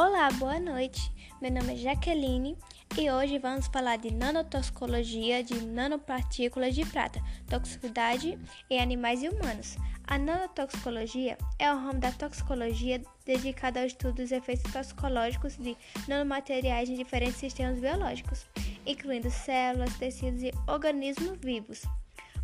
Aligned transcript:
Olá, 0.00 0.30
boa 0.30 0.60
noite. 0.60 1.12
Meu 1.42 1.50
nome 1.50 1.72
é 1.72 1.76
Jaqueline 1.76 2.56
e 2.96 3.10
hoje 3.10 3.36
vamos 3.40 3.66
falar 3.66 3.96
de 3.96 4.14
nanotoxicologia 4.14 5.42
de 5.42 5.60
nanopartículas 5.66 6.72
de 6.72 6.86
prata, 6.86 7.20
toxicidade 7.48 8.38
em 8.70 8.80
animais 8.80 9.24
e 9.24 9.28
humanos. 9.28 9.76
A 10.06 10.16
nanotoxicologia 10.16 11.36
é 11.58 11.72
o 11.72 11.76
ramo 11.76 11.98
da 11.98 12.12
toxicologia 12.12 13.02
dedicado 13.26 13.80
ao 13.80 13.86
estudo 13.86 14.22
dos 14.22 14.30
efeitos 14.30 14.72
toxicológicos 14.72 15.56
de 15.56 15.76
nanomateriais 16.06 16.88
em 16.88 16.94
diferentes 16.94 17.34
sistemas 17.34 17.80
biológicos, 17.80 18.46
incluindo 18.86 19.28
células, 19.32 19.98
tecidos 19.98 20.44
e 20.44 20.52
organismos 20.68 21.36
vivos. 21.40 21.82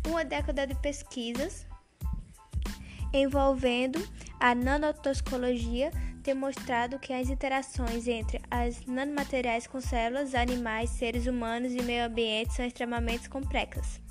Uma 0.05 0.25
década 0.25 0.67
de 0.67 0.75
pesquisas 0.81 1.65
envolvendo 3.13 4.05
a 4.41 4.53
nanotoxicologia 4.53 5.89
tem 6.25 6.33
mostrado 6.33 6.97
que 6.97 7.13
as 7.13 7.29
interações 7.29 8.07
entre 8.07 8.41
as 8.49 8.83
nanomateriais 8.87 9.67
com 9.67 9.79
células, 9.79 10.33
animais, 10.33 10.89
seres 10.89 11.27
humanos 11.27 11.71
e 11.71 11.83
meio 11.83 12.03
ambiente 12.03 12.51
são 12.51 12.65
extremamente 12.65 13.29
complexas. 13.29 14.01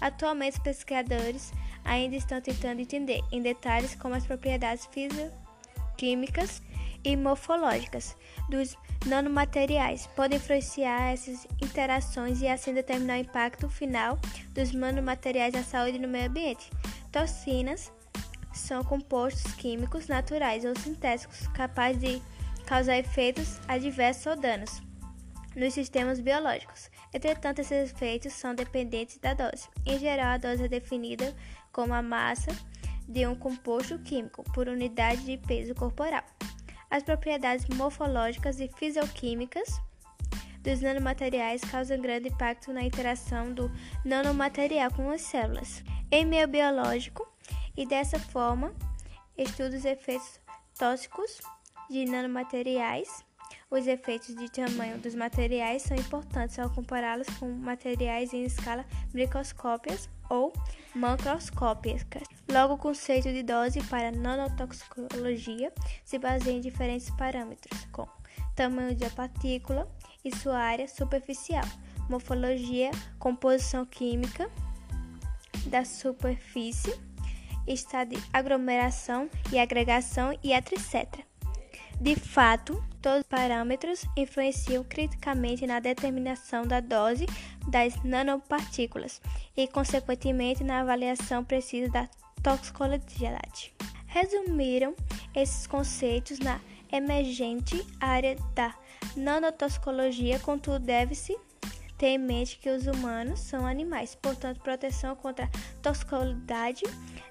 Atualmente, 0.00 0.52
os 0.52 0.62
pesquisadores 0.62 1.52
ainda 1.84 2.14
estão 2.14 2.40
tentando 2.40 2.80
entender 2.80 3.22
em 3.32 3.42
detalhes 3.42 3.96
como 3.96 4.14
as 4.14 4.24
propriedades 4.24 4.86
físico-químicas 4.86 6.62
e 7.02 7.16
morfológicas 7.16 8.16
dos 8.48 8.78
nanomateriais 9.04 10.06
podem 10.14 10.38
influenciar 10.38 11.12
essas 11.12 11.44
interações 11.60 12.40
e 12.40 12.46
assim 12.46 12.72
determinar 12.72 13.14
o 13.14 13.22
impacto 13.22 13.68
final 13.68 14.16
dos 14.50 14.70
nanomateriais 14.70 15.52
na 15.52 15.64
saúde 15.64 15.96
e 15.96 16.00
no 16.00 16.06
meio 16.06 16.28
ambiente. 16.28 16.70
Toxinas 17.10 17.92
são 18.54 18.82
compostos 18.84 19.52
químicos 19.54 20.08
naturais 20.08 20.64
ou 20.64 20.78
sintéticos 20.78 21.46
capazes 21.48 22.00
de 22.00 22.22
causar 22.66 22.98
efeitos 22.98 23.60
adversos 23.68 24.26
ou 24.26 24.36
danos 24.36 24.82
nos 25.54 25.74
sistemas 25.74 26.20
biológicos. 26.20 26.90
Entretanto, 27.12 27.60
esses 27.60 27.92
efeitos 27.92 28.32
são 28.32 28.54
dependentes 28.54 29.18
da 29.18 29.34
dose. 29.34 29.68
Em 29.86 29.98
geral, 29.98 30.34
a 30.34 30.38
dose 30.38 30.64
é 30.64 30.68
definida 30.68 31.34
como 31.72 31.94
a 31.94 32.02
massa 32.02 32.50
de 33.08 33.26
um 33.26 33.34
composto 33.34 33.98
químico 33.98 34.42
por 34.52 34.68
unidade 34.68 35.24
de 35.24 35.38
peso 35.38 35.74
corporal. 35.74 36.24
As 36.90 37.02
propriedades 37.02 37.66
morfológicas 37.76 38.60
e 38.60 38.68
fisioquímicas 38.68 39.80
dos 40.62 40.80
nanomateriais 40.80 41.60
causam 41.60 42.00
grande 42.00 42.28
impacto 42.28 42.72
na 42.72 42.82
interação 42.82 43.52
do 43.52 43.70
nanomaterial 44.04 44.90
com 44.92 45.10
as 45.10 45.20
células. 45.20 45.84
Em 46.10 46.24
meio 46.24 46.48
biológico, 46.48 47.33
e 47.76 47.86
dessa 47.86 48.18
forma 48.18 48.72
estuda 49.36 49.76
os 49.76 49.84
efeitos 49.84 50.40
tóxicos 50.78 51.40
de 51.90 52.04
nanomateriais. 52.04 53.24
Os 53.70 53.86
efeitos 53.86 54.34
de 54.36 54.50
tamanho 54.50 54.98
dos 54.98 55.14
materiais 55.14 55.82
são 55.82 55.96
importantes 55.96 56.58
ao 56.58 56.70
compará-los 56.70 57.26
com 57.38 57.50
materiais 57.50 58.32
em 58.32 58.44
escala 58.44 58.84
microscópicas 59.12 60.08
ou 60.30 60.52
macroscópicas. 60.94 62.22
Logo, 62.50 62.74
o 62.74 62.78
conceito 62.78 63.32
de 63.32 63.42
dose 63.42 63.82
para 63.84 64.12
nanotoxicologia 64.12 65.72
se 66.04 66.18
baseia 66.18 66.56
em 66.56 66.60
diferentes 66.60 67.10
parâmetros, 67.10 67.86
como 67.92 68.10
tamanho 68.54 68.96
da 68.96 69.10
partícula 69.10 69.90
e 70.24 70.34
sua 70.34 70.58
área 70.58 70.86
superficial, 70.88 71.64
morfologia, 72.08 72.90
composição 73.18 73.84
química 73.84 74.48
da 75.66 75.84
superfície 75.84 76.94
estado 77.66 78.10
de 78.10 78.22
aglomeração 78.32 79.28
e 79.52 79.58
agregação 79.58 80.36
e 80.42 80.52
etc. 80.52 81.24
De 82.00 82.16
fato, 82.16 82.82
todos 83.00 83.20
os 83.20 83.26
parâmetros 83.26 84.04
influenciam 84.16 84.82
criticamente 84.84 85.66
na 85.66 85.78
determinação 85.80 86.66
da 86.66 86.80
dose 86.80 87.26
das 87.68 88.02
nanopartículas 88.02 89.20
e, 89.56 89.66
consequentemente, 89.68 90.64
na 90.64 90.80
avaliação 90.80 91.44
precisa 91.44 91.90
da 91.90 92.08
toxicologia. 92.42 93.38
Resumiram 94.06 94.94
esses 95.34 95.66
conceitos 95.66 96.38
na 96.38 96.60
emergente 96.92 97.84
área 98.00 98.36
da 98.54 98.74
nanotoxicologia, 99.16 100.38
contudo, 100.38 100.78
deve-se 100.80 101.36
ter 101.96 102.08
em 102.08 102.18
mente 102.18 102.58
que 102.58 102.68
os 102.68 102.86
humanos 102.86 103.40
são 103.40 103.66
animais, 103.66 104.14
portanto, 104.14 104.60
proteção 104.60 105.14
contra 105.16 105.46
a 105.46 105.48
toxicidade 105.82 106.82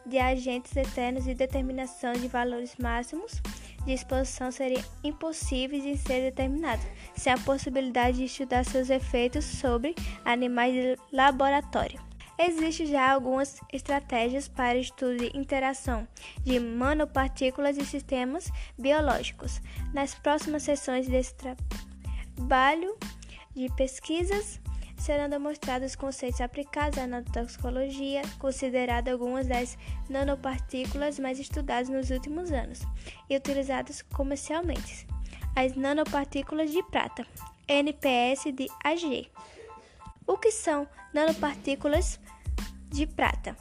de 0.05 0.17
agentes 0.17 0.75
eternos 0.75 1.27
e 1.27 1.33
determinação 1.33 2.13
de 2.13 2.27
valores 2.27 2.75
máximos 2.77 3.41
de 3.85 3.93
exposição 3.93 4.51
seriam 4.51 4.83
impossíveis 5.03 5.83
de 5.83 5.97
ser 5.97 6.21
determinados, 6.21 6.85
sem 7.15 7.33
a 7.33 7.37
possibilidade 7.37 8.17
de 8.17 8.25
estudar 8.25 8.63
seus 8.65 8.89
efeitos 8.89 9.43
sobre 9.43 9.95
animais 10.23 10.73
de 10.73 10.97
laboratório. 11.11 12.01
Existem 12.37 12.87
já 12.87 13.11
algumas 13.11 13.59
estratégias 13.71 14.47
para 14.47 14.77
estudo 14.77 15.17
de 15.17 15.37
interação 15.37 16.07
de 16.43 16.59
nanopartículas 16.59 17.77
e 17.77 17.85
sistemas 17.85 18.51
biológicos. 18.77 19.61
Nas 19.93 20.15
próximas 20.15 20.63
sessões 20.63 21.07
desse 21.07 21.35
trabalho 21.35 22.97
de 23.55 23.71
pesquisas, 23.75 24.59
serão 25.03 25.27
demonstrados 25.27 25.91
os 25.91 25.95
conceitos 25.97 26.39
aplicados 26.39 26.97
à 26.97 27.05
nanotoxicologia, 27.05 28.21
considerando 28.39 29.09
algumas 29.09 29.45
das 29.45 29.77
nanopartículas 30.09 31.19
mais 31.19 31.39
estudadas 31.39 31.89
nos 31.89 32.09
últimos 32.09 32.53
anos 32.53 32.79
e 33.29 33.35
utilizadas 33.35 34.01
comercialmente. 34.01 35.05
As 35.57 35.75
nanopartículas 35.75 36.71
de 36.71 36.81
prata, 36.83 37.27
NPS 37.67 38.45
de 38.53 38.67
AG. 38.81 39.29
O 40.25 40.37
que 40.37 40.51
são 40.51 40.87
nanopartículas 41.13 42.17
de 42.89 43.05
prata? 43.05 43.57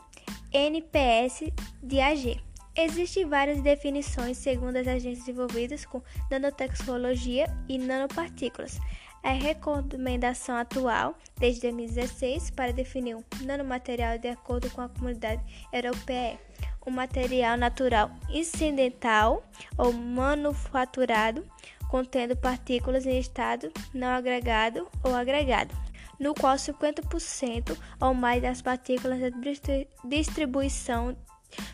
NPS 0.53 1.51
de 1.83 2.01
AG. 2.01 2.41
Existem 2.77 3.27
várias 3.27 3.61
definições 3.61 4.39
segundo 4.39 4.77
as 4.77 4.87
agências 4.87 5.27
envolvidas 5.27 5.85
com 5.85 6.01
nanotecnologia 6.31 7.47
e 7.69 7.79
nanopartículas. 7.79 8.79
A 9.23 9.31
recomendação 9.31 10.57
atual, 10.57 11.17
desde 11.39 11.63
2016, 11.63 12.51
para 12.51 12.73
definir 12.73 13.15
um 13.15 13.23
nanomaterial 13.43 14.19
de 14.19 14.27
acordo 14.27 14.69
com 14.71 14.81
a 14.81 14.89
comunidade 14.89 15.41
europeia. 15.73 16.41
É 16.61 16.73
um 16.85 16.91
material 16.91 17.57
natural 17.57 18.11
incidental 18.29 19.45
ou 19.79 19.93
manufaturado 19.93 21.47
contendo 21.89 22.37
partículas 22.37 23.07
em 23.07 23.19
estado 23.19 23.71
não 23.95 24.09
agregado 24.09 24.89
ou 25.05 25.15
agregado, 25.15 25.73
no 26.19 26.35
qual 26.35 26.57
50% 26.57 27.77
ou 28.01 28.15
mais 28.15 28.43
das 28.43 28.61
partículas 28.61 29.21
de 29.21 29.87
distribuição 30.05 31.17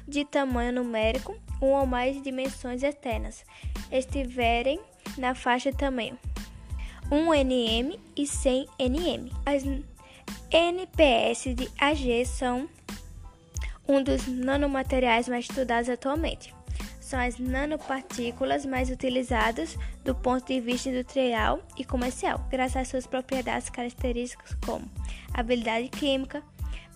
de 0.06 0.25
tamanho 0.25 0.72
numérico, 0.72 1.34
uma 1.62 1.80
ou 1.80 1.86
mais 1.86 2.20
dimensões 2.20 2.82
eternas, 2.82 3.42
estiverem 3.91 4.78
na 5.16 5.34
faixa 5.34 5.70
de 5.70 5.78
tamanho 5.78 6.19
1 7.10 7.34
nm 7.34 7.98
e 8.16 8.26
100 8.26 8.69
nm. 8.78 9.30
As 9.46 9.64
NPS 10.50 11.54
de 11.54 11.70
AG 11.78 12.26
são 12.26 12.69
um 13.86 14.02
dos 14.02 14.26
nanomateriais 14.26 15.28
mais 15.28 15.47
estudados 15.48 15.88
atualmente. 15.88 16.54
São 17.00 17.18
as 17.18 17.38
nanopartículas 17.38 18.66
mais 18.66 18.91
utilizadas 18.91 19.78
do 20.04 20.14
ponto 20.14 20.47
de 20.47 20.60
vista 20.60 20.91
industrial 20.91 21.60
e 21.78 21.84
comercial, 21.84 22.47
graças 22.50 22.76
às 22.76 22.88
suas 22.88 23.06
propriedades 23.06 23.70
características 23.70 24.54
como 24.66 24.84
habilidade 25.32 25.88
química, 25.88 26.42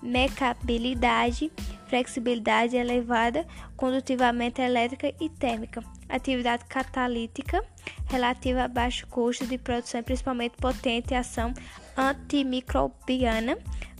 mecabilidade, 0.02 1.52
flexibilidade 1.86 2.76
elevada, 2.76 3.46
condutivamente 3.76 4.60
elétrica 4.60 5.12
e 5.20 5.28
térmica, 5.28 5.82
atividade 6.08 6.64
catalítica 6.64 7.64
relativa 8.08 8.64
a 8.64 8.68
baixo 8.68 9.06
custo 9.06 9.46
de 9.46 9.58
produção 9.58 10.02
principalmente 10.02 10.56
potente 10.56 11.14
ação 11.14 11.52
antimicrobiana 11.96 13.56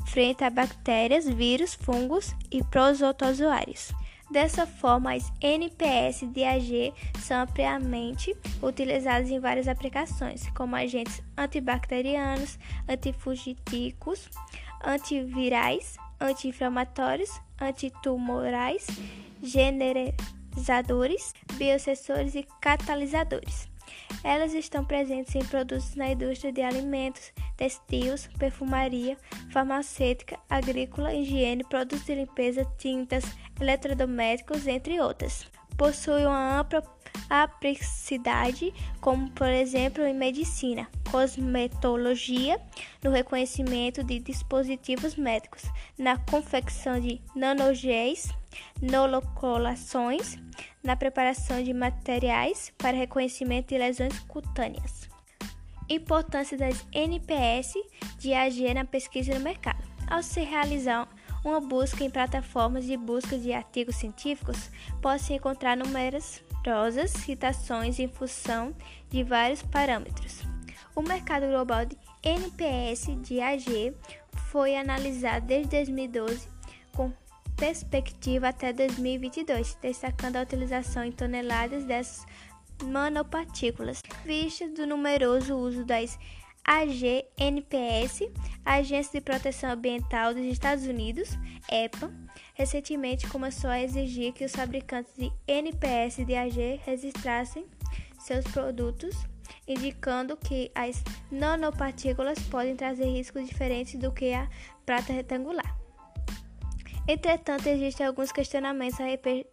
frente 0.06 0.44
a 0.44 0.50
bactérias, 0.50 1.28
vírus, 1.28 1.74
fungos 1.74 2.34
e 2.50 2.62
protozoários. 2.64 3.92
Dessa 4.30 4.66
forma, 4.66 5.12
as 5.12 5.30
NPS 5.42 6.22
de 6.32 6.42
AG 6.42 6.94
são 7.18 7.42
ampliamente 7.42 8.34
utilizadas 8.62 9.30
em 9.30 9.38
várias 9.38 9.68
aplicações, 9.68 10.48
como 10.54 10.74
agentes 10.74 11.22
antibacterianos, 11.36 12.58
antifugíticos, 12.88 14.30
antivirais, 14.84 15.96
anti-inflamatórios, 16.20 17.30
antitumorais, 17.60 18.86
generalizadores, 19.42 21.34
biosensores 21.54 22.34
e 22.34 22.46
catalisadores. 22.60 23.70
Elas 24.24 24.54
estão 24.54 24.84
presentes 24.84 25.34
em 25.34 25.44
produtos 25.44 25.94
na 25.94 26.10
indústria 26.10 26.52
de 26.52 26.62
alimentos, 26.62 27.32
textiles, 27.56 28.28
perfumaria, 28.38 29.16
farmacêutica, 29.50 30.38
agrícola, 30.48 31.12
higiene, 31.12 31.64
produtos 31.64 32.04
de 32.04 32.14
limpeza, 32.14 32.64
tintas, 32.78 33.24
eletrodomésticos, 33.60 34.66
entre 34.66 35.00
outras. 35.00 35.46
possui 35.76 36.24
uma 36.24 36.60
ampla 36.60 36.82
aplicidade, 37.28 38.72
como 39.00 39.30
por 39.30 39.48
exemplo 39.48 40.04
em 40.04 40.14
medicina, 40.14 40.88
cosmetologia, 41.10 42.60
no 43.02 43.10
reconhecimento 43.10 44.04
de 44.04 44.18
dispositivos 44.18 45.16
médicos, 45.16 45.62
na 45.98 46.18
confecção 46.18 47.00
de 47.00 47.20
nanogéis, 47.34 48.28
nolocolações, 48.80 50.38
na 50.82 50.96
preparação 50.96 51.62
de 51.62 51.72
materiais 51.72 52.72
para 52.76 52.96
reconhecimento 52.96 53.68
de 53.68 53.78
lesões 53.78 54.18
cutâneas. 54.20 55.08
Importância 55.88 56.56
das 56.56 56.86
NPS 56.92 57.74
de 58.18 58.32
agir 58.34 58.74
na 58.74 58.84
pesquisa 58.84 59.34
no 59.34 59.40
mercado. 59.40 59.82
Ao 60.06 60.22
se 60.22 60.40
realizar 60.42 61.08
uma 61.44 61.60
busca 61.60 62.04
em 62.04 62.10
plataformas 62.10 62.84
de 62.84 62.96
busca 62.96 63.36
de 63.38 63.52
artigos 63.52 63.96
científicos, 63.96 64.70
pode-se 65.00 65.34
encontrar 65.34 65.76
numerosas 66.62 67.10
citações 67.10 67.98
em 67.98 68.08
função 68.08 68.74
de 69.10 69.24
vários 69.24 69.62
parâmetros. 69.62 70.42
O 70.94 71.02
mercado 71.02 71.46
global 71.46 71.84
de 71.84 71.96
NPS 72.22 73.06
de 73.22 73.40
AG 73.40 73.94
foi 74.50 74.76
analisado 74.76 75.46
desde 75.46 75.70
2012 75.70 76.48
com 76.92 77.12
perspectiva 77.56 78.48
até 78.48 78.72
2022, 78.72 79.76
destacando 79.80 80.36
a 80.36 80.42
utilização 80.42 81.04
em 81.04 81.12
toneladas 81.12 81.84
dessas 81.84 82.24
nanopartículas, 82.84 84.02
vista 84.24 84.68
do 84.68 84.86
numeroso 84.86 85.54
uso 85.56 85.84
das 85.84 86.18
AGNPS, 86.64 88.30
Agência 88.64 89.20
de 89.20 89.24
Proteção 89.24 89.70
Ambiental 89.70 90.34
dos 90.34 90.44
Estados 90.44 90.86
Unidos, 90.86 91.30
EPA, 91.70 92.12
recentemente 92.54 93.28
começou 93.28 93.70
a 93.70 93.80
exigir 93.80 94.32
que 94.32 94.44
os 94.44 94.52
fabricantes 94.52 95.12
de 95.16 95.32
NPS 95.46 96.24
de 96.26 96.34
AG 96.34 96.80
registrassem 96.84 97.66
seus 98.18 98.44
produtos, 98.46 99.14
indicando 99.66 100.36
que 100.36 100.70
as 100.74 101.02
nanopartículas 101.30 102.38
podem 102.50 102.76
trazer 102.76 103.06
riscos 103.06 103.46
diferentes 103.46 103.98
do 103.98 104.12
que 104.12 104.32
a 104.32 104.48
prata 104.86 105.12
retangular. 105.12 105.76
Entretanto, 107.06 107.66
existem 107.66 108.06
alguns 108.06 108.30
questionamentos 108.30 108.98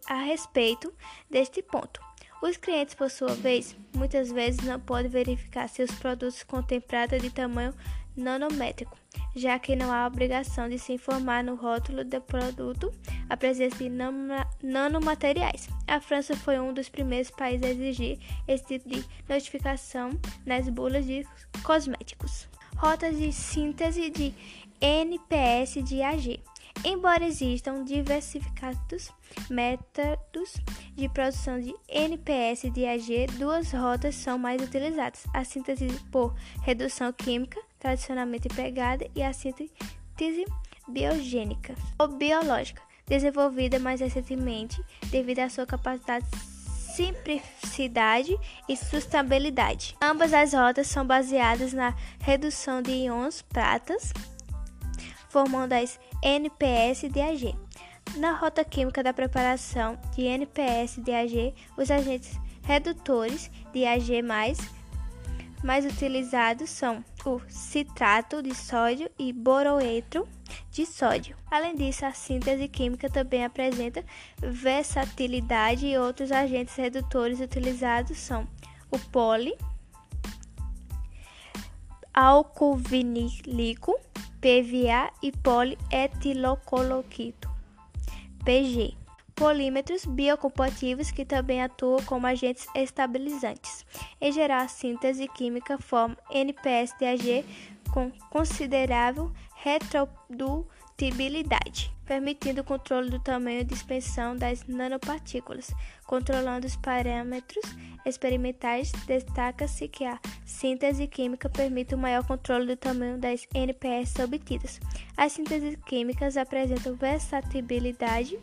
a 0.06 0.22
respeito 0.22 0.92
deste 1.28 1.62
ponto. 1.62 2.00
Os 2.42 2.56
clientes, 2.56 2.94
por 2.94 3.10
sua 3.10 3.34
vez, 3.34 3.76
muitas 3.94 4.30
vezes 4.30 4.64
não 4.64 4.80
podem 4.80 5.10
verificar 5.10 5.68
se 5.68 5.82
os 5.82 5.90
produtos 5.90 6.42
contêm 6.42 6.80
prata 6.80 7.18
de 7.18 7.28
tamanho 7.28 7.74
nanométrico, 8.16 8.96
já 9.34 9.58
que 9.58 9.76
não 9.76 9.92
há 9.92 10.06
obrigação 10.06 10.68
de 10.68 10.78
se 10.78 10.92
informar 10.92 11.42
no 11.44 11.54
rótulo 11.54 12.04
do 12.04 12.20
produto 12.20 12.92
a 13.28 13.36
presença 13.36 13.76
de 13.76 13.90
nanomateriais. 14.62 15.68
A 15.86 16.00
França 16.00 16.36
foi 16.36 16.58
um 16.58 16.72
dos 16.72 16.88
primeiros 16.88 17.30
países 17.30 17.64
a 17.64 17.70
exigir 17.70 18.18
esse 18.46 18.64
tipo 18.64 18.88
de 18.88 19.04
notificação 19.28 20.10
nas 20.44 20.68
bulas 20.68 21.06
de 21.06 21.26
cosméticos. 21.62 22.48
Rotas 22.76 23.16
de 23.18 23.32
síntese 23.32 24.10
de 24.10 24.34
NPS 24.80 25.82
de 25.84 26.02
AG. 26.02 26.42
Embora 26.84 27.26
existam 27.26 27.84
diversificados 27.84 29.12
métodos 29.50 30.54
de 30.94 31.08
produção 31.08 31.60
de 31.60 31.74
NPS 31.88 32.72
de 32.72 32.86
AG, 32.86 33.26
duas 33.38 33.72
rotas 33.72 34.14
são 34.14 34.38
mais 34.38 34.62
utilizadas: 34.62 35.26
a 35.34 35.44
síntese 35.44 35.88
por 36.10 36.34
redução 36.62 37.12
química, 37.12 37.60
tradicionalmente 37.80 38.46
empregada, 38.46 39.04
e 39.14 39.22
a 39.22 39.32
síntese 39.32 40.46
biogênica 40.86 41.74
ou 41.98 42.06
biológica, 42.06 42.82
desenvolvida 43.06 43.80
mais 43.80 44.00
recentemente 44.00 44.80
devido 45.10 45.40
à 45.40 45.48
sua 45.48 45.66
capacidade 45.66 46.26
simplicidade 46.94 48.36
e 48.68 48.76
sustentabilidade. 48.76 49.96
Ambas 50.02 50.34
as 50.34 50.52
rotas 50.52 50.86
são 50.86 51.06
baseadas 51.06 51.72
na 51.72 51.94
redução 52.20 52.82
de 52.82 52.90
íons 52.90 53.42
pratas 53.42 54.12
formando 55.30 55.72
as 55.72 55.98
NPS-DAG. 56.22 57.54
Na 58.16 58.32
rota 58.32 58.64
química 58.64 59.02
da 59.02 59.14
preparação 59.14 59.96
de 60.14 60.22
NPS-DAG, 60.22 61.54
os 61.78 61.90
agentes 61.90 62.38
redutores 62.62 63.50
de 63.72 63.86
AG+, 63.86 64.20
mais 65.62 65.84
utilizados 65.84 66.70
são 66.70 67.04
o 67.24 67.40
citrato 67.48 68.42
de 68.42 68.52
sódio 68.54 69.10
e 69.18 69.32
boroetro 69.32 70.28
de 70.70 70.86
sódio. 70.86 71.36
Além 71.50 71.74
disso, 71.76 72.06
a 72.06 72.12
síntese 72.12 72.68
química 72.68 73.10
também 73.10 73.44
apresenta 73.44 74.04
versatilidade 74.38 75.86
e 75.86 75.98
outros 75.98 76.32
agentes 76.32 76.74
redutores 76.76 77.40
utilizados 77.40 78.18
são 78.18 78.48
o 78.90 78.98
poli, 78.98 79.54
vinílico, 82.76 83.98
PVA 84.40 85.12
e 85.22 85.30
polietilocoloquito, 85.32 87.50
PG. 88.44 88.99
Polímetros 89.40 90.04
biocompatíveis 90.04 91.10
que 91.10 91.24
também 91.24 91.62
atuam 91.62 92.04
como 92.04 92.26
agentes 92.26 92.66
estabilizantes. 92.74 93.86
Em 94.20 94.30
geral, 94.30 94.60
a 94.60 94.68
síntese 94.68 95.26
química 95.28 95.78
forma 95.78 96.18
NPS-DAG 96.30 97.46
com 97.90 98.10
considerável 98.28 99.32
retrodutibilidade, 99.54 101.90
permitindo 102.04 102.60
o 102.60 102.64
controle 102.64 103.08
do 103.08 103.18
tamanho 103.18 103.64
de 103.64 103.72
expansão 103.72 104.36
das 104.36 104.66
nanopartículas. 104.66 105.72
Controlando 106.06 106.66
os 106.66 106.76
parâmetros 106.76 107.64
experimentais, 108.04 108.92
destaca-se 109.06 109.88
que 109.88 110.04
a 110.04 110.20
síntese 110.44 111.06
química 111.06 111.48
permite 111.48 111.94
o 111.94 111.96
um 111.96 112.00
maior 112.02 112.26
controle 112.26 112.66
do 112.66 112.76
tamanho 112.76 113.16
das 113.16 113.48
NPS 113.54 114.18
obtidas. 114.18 114.78
As 115.16 115.32
sínteses 115.32 115.78
químicas 115.86 116.36
apresentam 116.36 116.94
versatilidade 116.94 118.38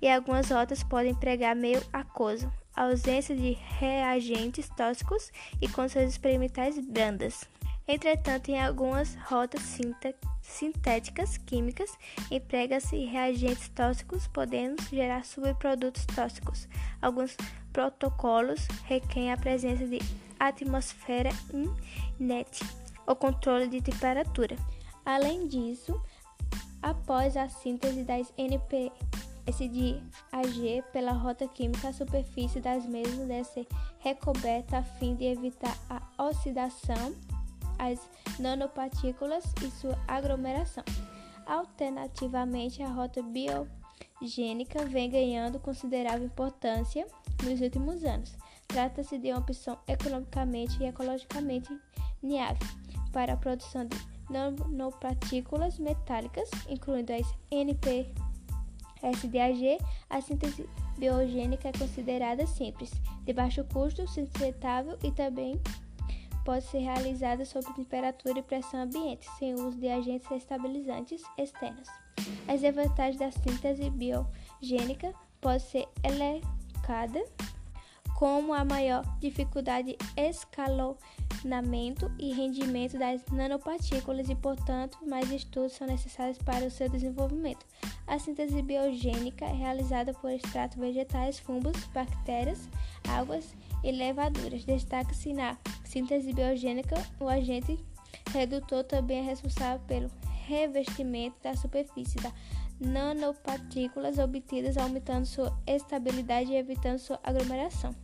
e 0.00 0.08
algumas 0.08 0.50
rotas 0.50 0.82
podem 0.82 1.12
empregar 1.12 1.54
meio 1.54 1.82
aquoso, 1.92 2.50
ausência 2.74 3.34
de 3.34 3.52
reagentes 3.78 4.68
tóxicos 4.76 5.30
e 5.60 5.68
condições 5.68 6.10
experimentais 6.10 6.78
brandas. 6.78 7.44
Entretanto, 7.88 8.48
em 8.48 8.60
algumas 8.60 9.14
rotas 9.26 9.62
sintéticas 10.42 11.38
químicas, 11.38 11.96
emprega-se 12.30 13.04
reagentes 13.04 13.68
tóxicos, 13.68 14.26
podendo 14.26 14.82
gerar 14.90 15.24
subprodutos 15.24 16.04
tóxicos. 16.06 16.68
Alguns 17.00 17.36
protocolos 17.72 18.66
requerem 18.84 19.32
a 19.32 19.36
presença 19.36 19.86
de 19.86 20.00
atmosfera 20.38 21.30
inerte 22.18 22.64
ou 23.06 23.14
controle 23.14 23.68
de 23.68 23.80
temperatura. 23.80 24.56
Além 25.04 25.46
disso, 25.46 26.02
após 26.82 27.36
a 27.36 27.48
síntese 27.48 28.02
das 28.02 28.32
NPS 29.46 29.58
de 29.70 30.02
AG 30.32 30.82
pela 30.92 31.12
rota 31.12 31.46
química, 31.46 31.88
a 31.88 31.92
superfície 31.92 32.60
das 32.60 32.84
mesmas 32.84 33.28
deve 33.28 33.44
ser 33.44 33.66
recoberta 34.00 34.78
a 34.78 34.82
fim 34.82 35.14
de 35.14 35.24
evitar 35.24 35.76
a 35.88 36.24
oxidação 36.24 37.14
as 37.78 38.00
nanopartículas 38.38 39.44
e 39.62 39.70
sua 39.70 39.98
aglomeração. 40.08 40.82
Alternativamente, 41.46 42.82
a 42.82 42.88
rota 42.88 43.22
biogênica 43.22 44.84
vem 44.86 45.10
ganhando 45.10 45.60
considerável 45.60 46.26
importância 46.26 47.06
nos 47.44 47.60
últimos 47.60 48.02
anos. 48.02 48.34
Trata-se 48.66 49.18
de 49.18 49.30
uma 49.30 49.40
opção 49.40 49.78
economicamente 49.86 50.82
e 50.82 50.86
ecologicamente 50.86 51.78
viável 52.22 52.66
para 53.12 53.34
a 53.34 53.36
produção 53.36 53.86
de 53.86 53.96
nanopartículas 54.30 55.78
metálicas, 55.78 56.50
incluindo 56.68 57.12
as 57.12 57.32
NP 57.50 58.12
SDAG, 59.02 59.78
a 60.08 60.20
síntese 60.20 60.68
biogênica 60.98 61.68
é 61.68 61.72
considerada 61.72 62.46
simples, 62.46 62.90
de 63.24 63.32
baixo 63.32 63.64
custo, 63.64 64.06
sustentável 64.08 64.98
e 65.02 65.10
também 65.10 65.60
pode 66.44 66.64
ser 66.64 66.78
realizada 66.78 67.44
sob 67.44 67.66
temperatura 67.74 68.38
e 68.38 68.42
pressão 68.42 68.80
ambiente, 68.80 69.26
sem 69.38 69.54
uso 69.54 69.76
de 69.78 69.88
agentes 69.88 70.30
estabilizantes 70.30 71.22
externos. 71.36 71.88
As 72.46 72.60
desvantagens 72.60 73.18
da 73.18 73.30
síntese 73.32 73.90
biogênica 73.90 75.12
pode 75.40 75.62
ser 75.64 75.86
elevada, 76.04 77.24
como 78.16 78.54
a 78.54 78.64
maior 78.64 79.04
dificuldade 79.20 79.94
de 79.94 79.98
escalonamento 80.16 82.10
e 82.18 82.32
rendimento 82.32 82.98
das 82.98 83.20
nanopartículas 83.30 84.30
e, 84.30 84.34
portanto, 84.34 84.98
mais 85.06 85.30
estudos 85.30 85.74
são 85.74 85.86
necessários 85.86 86.38
para 86.38 86.64
o 86.64 86.70
seu 86.70 86.88
desenvolvimento. 86.88 87.66
A 88.06 88.18
síntese 88.18 88.62
biogênica 88.62 89.44
é 89.44 89.52
realizada 89.52 90.14
por 90.14 90.30
extratos 90.30 90.78
vegetais, 90.78 91.38
fungos, 91.38 91.76
bactérias, 91.92 92.66
águas 93.06 93.54
e 93.84 93.92
levaduras. 93.92 94.64
Destaca-se 94.64 95.34
na 95.34 95.58
síntese 95.84 96.32
biogênica 96.32 96.96
o 97.20 97.28
agente 97.28 97.78
redutor 98.32 98.82
também 98.84 99.18
é 99.18 99.22
responsável 99.22 99.80
pelo 99.86 100.10
revestimento 100.46 101.36
da 101.42 101.54
superfície 101.54 102.16
da 102.16 102.32
nanopartículas 102.80 104.18
obtidas, 104.18 104.76
aumentando 104.76 105.26
sua 105.26 105.56
estabilidade 105.66 106.52
e 106.52 106.56
evitando 106.56 106.98
sua 106.98 107.18
aglomeração. 107.22 107.94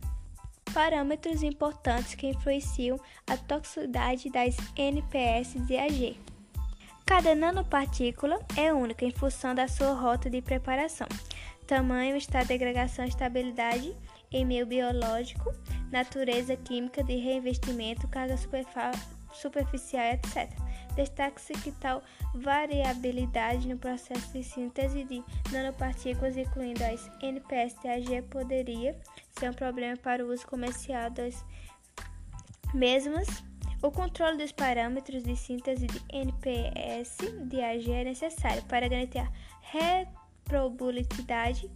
Parâmetros 0.73 1.43
importantes 1.43 2.15
que 2.15 2.27
influenciam 2.27 2.99
a 3.27 3.37
toxicidade 3.37 4.29
das 4.29 4.57
NPS 4.75 5.53
de 5.67 5.77
AG. 5.77 6.19
Cada 7.05 7.35
nanopartícula 7.35 8.39
é 8.57 8.73
única 8.73 9.05
em 9.05 9.11
função 9.11 9.53
da 9.53 9.67
sua 9.67 9.93
rota 9.93 10.29
de 10.29 10.41
preparação, 10.41 11.07
tamanho, 11.67 12.15
estado 12.15 12.47
de 12.47 12.53
agregação, 12.53 13.05
estabilidade 13.05 13.95
em 14.31 14.45
meio 14.45 14.65
biológico, 14.65 15.53
natureza 15.91 16.55
química 16.55 17.03
de 17.03 17.15
reinvestimento, 17.17 18.07
carga 18.07 18.35
superficial, 19.31 20.05
etc. 20.05 20.49
Destaca-se 20.95 21.53
que 21.53 21.71
tal 21.71 22.03
variabilidade 22.35 23.67
no 23.67 23.77
processo 23.77 24.31
de 24.31 24.43
síntese 24.43 25.03
de 25.03 25.23
nanopartículas, 25.51 26.37
incluindo 26.37 26.83
as 26.83 27.09
NPS-TAG, 27.21 28.21
poderia 28.29 28.95
ser 29.31 29.49
um 29.49 29.53
problema 29.53 29.97
para 29.97 30.23
o 30.23 30.31
uso 30.31 30.45
comercial 30.45 31.09
das 31.09 31.43
mesmas. 32.73 33.27
O 33.81 33.91
controle 33.91 34.37
dos 34.37 34.51
parâmetros 34.51 35.23
de 35.23 35.35
síntese 35.35 35.87
de 35.87 36.01
NPS-DAG 36.09 37.91
é 37.91 38.03
necessário 38.03 38.63
para 38.63 38.87
garantir 38.87 39.19
a 39.19 39.31
reprobabilidade 39.61 41.69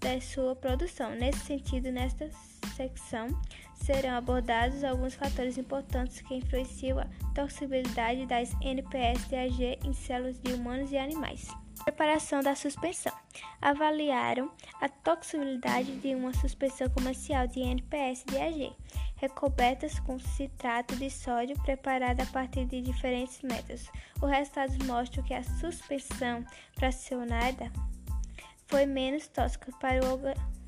da 0.00 0.20
sua 0.20 0.56
produção. 0.56 1.10
Nesse 1.10 1.40
sentido, 1.40 1.90
nesta 1.90 2.30
secção 2.76 3.28
serão 3.74 4.16
abordados 4.16 4.84
alguns 4.84 5.14
fatores 5.14 5.58
importantes 5.58 6.20
que 6.20 6.34
influenciam 6.34 6.98
a 6.98 7.06
toxicidade 7.34 8.26
das 8.26 8.54
NPS-TAG 8.60 9.78
em 9.84 9.92
células 9.92 10.40
de 10.40 10.52
humanos 10.52 10.92
e 10.92 10.98
animais. 10.98 11.48
Preparação 11.84 12.40
da 12.40 12.54
suspensão. 12.54 13.12
Avaliaram 13.60 14.50
a 14.80 14.88
toxicidade 14.88 15.96
de 15.96 16.14
uma 16.14 16.32
suspensão 16.32 16.88
comercial 16.88 17.46
de 17.46 17.60
NPS-DAG, 17.60 18.72
recobertas 19.16 19.98
com 19.98 20.18
citrato 20.18 20.96
de 20.96 21.10
sódio 21.10 21.60
preparada 21.62 22.22
a 22.22 22.26
partir 22.26 22.64
de 22.64 22.80
diferentes 22.80 23.42
métodos. 23.42 23.90
Os 24.22 24.30
resultados 24.30 24.78
mostram 24.86 25.24
que 25.24 25.34
a 25.34 25.42
suspensão 25.42 26.44
fracionada 26.78 27.70
foi 28.66 28.86
menos 28.86 29.26
tóxica 29.28 29.70
para 29.78 30.04
o 30.04 30.12
organismo 30.12 30.63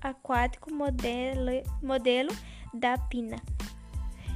aquático 0.00 0.72
modelo, 0.72 1.62
modelo 1.82 2.30
da 2.72 2.96
pina, 2.96 3.36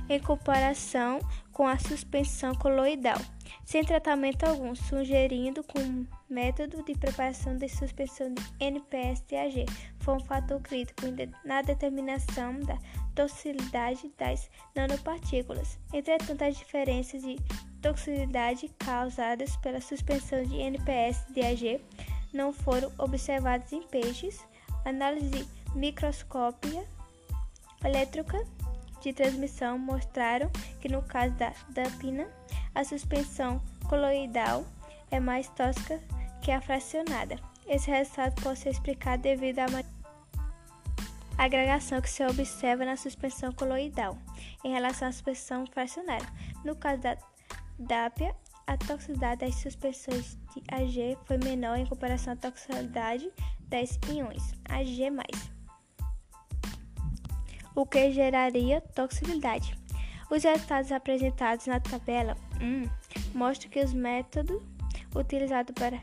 em 0.08 0.20
comparação 0.20 1.20
com 1.52 1.66
a 1.66 1.78
suspensão 1.78 2.54
coloidal, 2.54 3.18
sem 3.64 3.84
tratamento 3.84 4.44
algum, 4.44 4.74
sugerindo 4.74 5.62
que 5.62 5.78
o 5.78 6.06
método 6.28 6.82
de 6.82 6.94
preparação 6.94 7.56
de 7.56 7.68
suspensão 7.68 8.34
de 8.34 8.42
NPS-TAG 8.60 9.64
foi 10.00 10.14
um 10.14 10.20
fator 10.20 10.60
crítico 10.60 11.02
na 11.44 11.62
determinação 11.62 12.60
da 12.60 12.76
toxicidade 13.14 14.12
das 14.18 14.50
nanopartículas. 14.74 15.78
Entretanto, 15.92 16.42
as 16.42 16.56
diferenças 16.56 17.22
de 17.22 17.36
toxicidade 17.80 18.68
causadas 18.78 19.56
pela 19.58 19.80
suspensão 19.80 20.42
de 20.42 20.56
NPS-TAG 20.56 21.80
não 22.32 22.52
foram 22.52 22.90
observadas 22.98 23.72
em 23.72 23.82
peixes 23.82 24.44
Análise 24.84 25.48
microscópia 25.74 26.84
elétrica 27.84 28.44
de 29.00 29.12
transmissão 29.12 29.78
mostraram 29.78 30.50
que 30.80 30.88
no 30.88 31.02
caso 31.02 31.34
da 31.34 31.52
dapina, 31.70 32.26
a 32.74 32.84
suspensão 32.84 33.60
coloidal 33.88 34.64
é 35.10 35.20
mais 35.20 35.48
tóxica 35.50 36.00
que 36.42 36.50
a 36.50 36.60
fracionada. 36.60 37.36
Esse 37.66 37.90
resultado 37.90 38.40
pode 38.42 38.58
ser 38.58 38.70
explicado 38.70 39.22
devido 39.22 39.60
à 39.60 39.66
agregação 41.38 42.00
que 42.00 42.10
se 42.10 42.24
observa 42.24 42.84
na 42.84 42.96
suspensão 42.96 43.52
coloidal 43.52 44.18
em 44.62 44.72
relação 44.72 45.08
à 45.08 45.12
suspensão 45.12 45.66
fracionada. 45.66 46.26
No 46.64 46.76
caso 46.76 47.02
da 47.02 47.16
DAPIA, 47.78 48.34
a 48.66 48.76
toxicidade 48.78 49.44
das 49.44 49.56
suspensões 49.56 50.38
de 50.54 50.62
AG 50.68 51.18
foi 51.26 51.36
menor 51.38 51.76
em 51.76 51.86
comparação 51.86 52.32
à 52.32 52.36
toxicidade 52.36 53.30
10 53.74 53.98
íons 54.12 54.54
Ag+, 54.68 55.10
o 57.74 57.84
que 57.84 58.12
geraria 58.12 58.80
toxicidade. 58.80 59.76
Os 60.30 60.44
resultados 60.44 60.92
apresentados 60.92 61.66
na 61.66 61.80
tabela 61.80 62.36
1 62.60 63.36
mostram 63.36 63.68
que 63.72 63.80
os 63.80 63.92
métodos 63.92 64.62
utilizados 65.12 65.74
para 65.74 66.00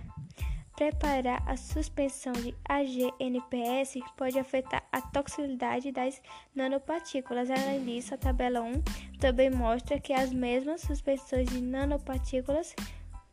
preparar 0.76 1.42
a 1.48 1.56
suspensão 1.56 2.34
de 2.34 2.54
AgNPS 2.68 4.00
pode 4.18 4.38
afetar 4.38 4.84
a 4.92 5.00
toxicidade 5.00 5.94
das 5.94 6.22
nanopartículas. 6.54 7.50
Além 7.50 7.86
disso, 7.86 8.14
a 8.14 8.18
tabela 8.18 8.60
1 8.60 8.82
também 9.18 9.50
mostra 9.50 9.98
que 9.98 10.12
as 10.12 10.34
mesmas 10.34 10.82
suspensões 10.82 11.48
de 11.48 11.62
nanopartículas 11.62 12.76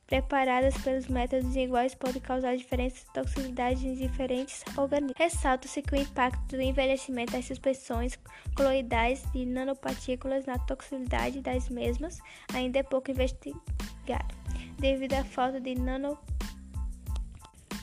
preparadas 0.09 0.75
pelos 0.79 1.07
métodos 1.07 1.55
iguais 1.55 1.95
podem 1.95 2.21
causar 2.21 2.57
diferentes 2.57 3.05
toxicidades 3.13 3.83
em 3.83 3.95
diferentes 3.95 4.65
organismos. 4.77 5.13
Ressalta-se 5.17 5.83
que 5.83 5.95
o 5.95 6.01
impacto 6.01 6.57
do 6.57 6.63
envelhecimento 6.63 7.33
das 7.33 7.45
suspensões 7.45 8.19
coloidais 8.57 9.23
de 9.33 9.45
nanopartículas 9.45 10.47
na 10.47 10.59
toxicidade 10.59 11.43
das 11.43 11.69
mesmas 11.69 12.19
ainda 12.55 12.79
é 12.79 12.83
pouco 12.83 13.11
investigado, 13.11 14.35
devido 14.79 15.13
à 15.13 15.25
falta 15.25 15.61
de 15.61 15.75
nano... 15.75 16.19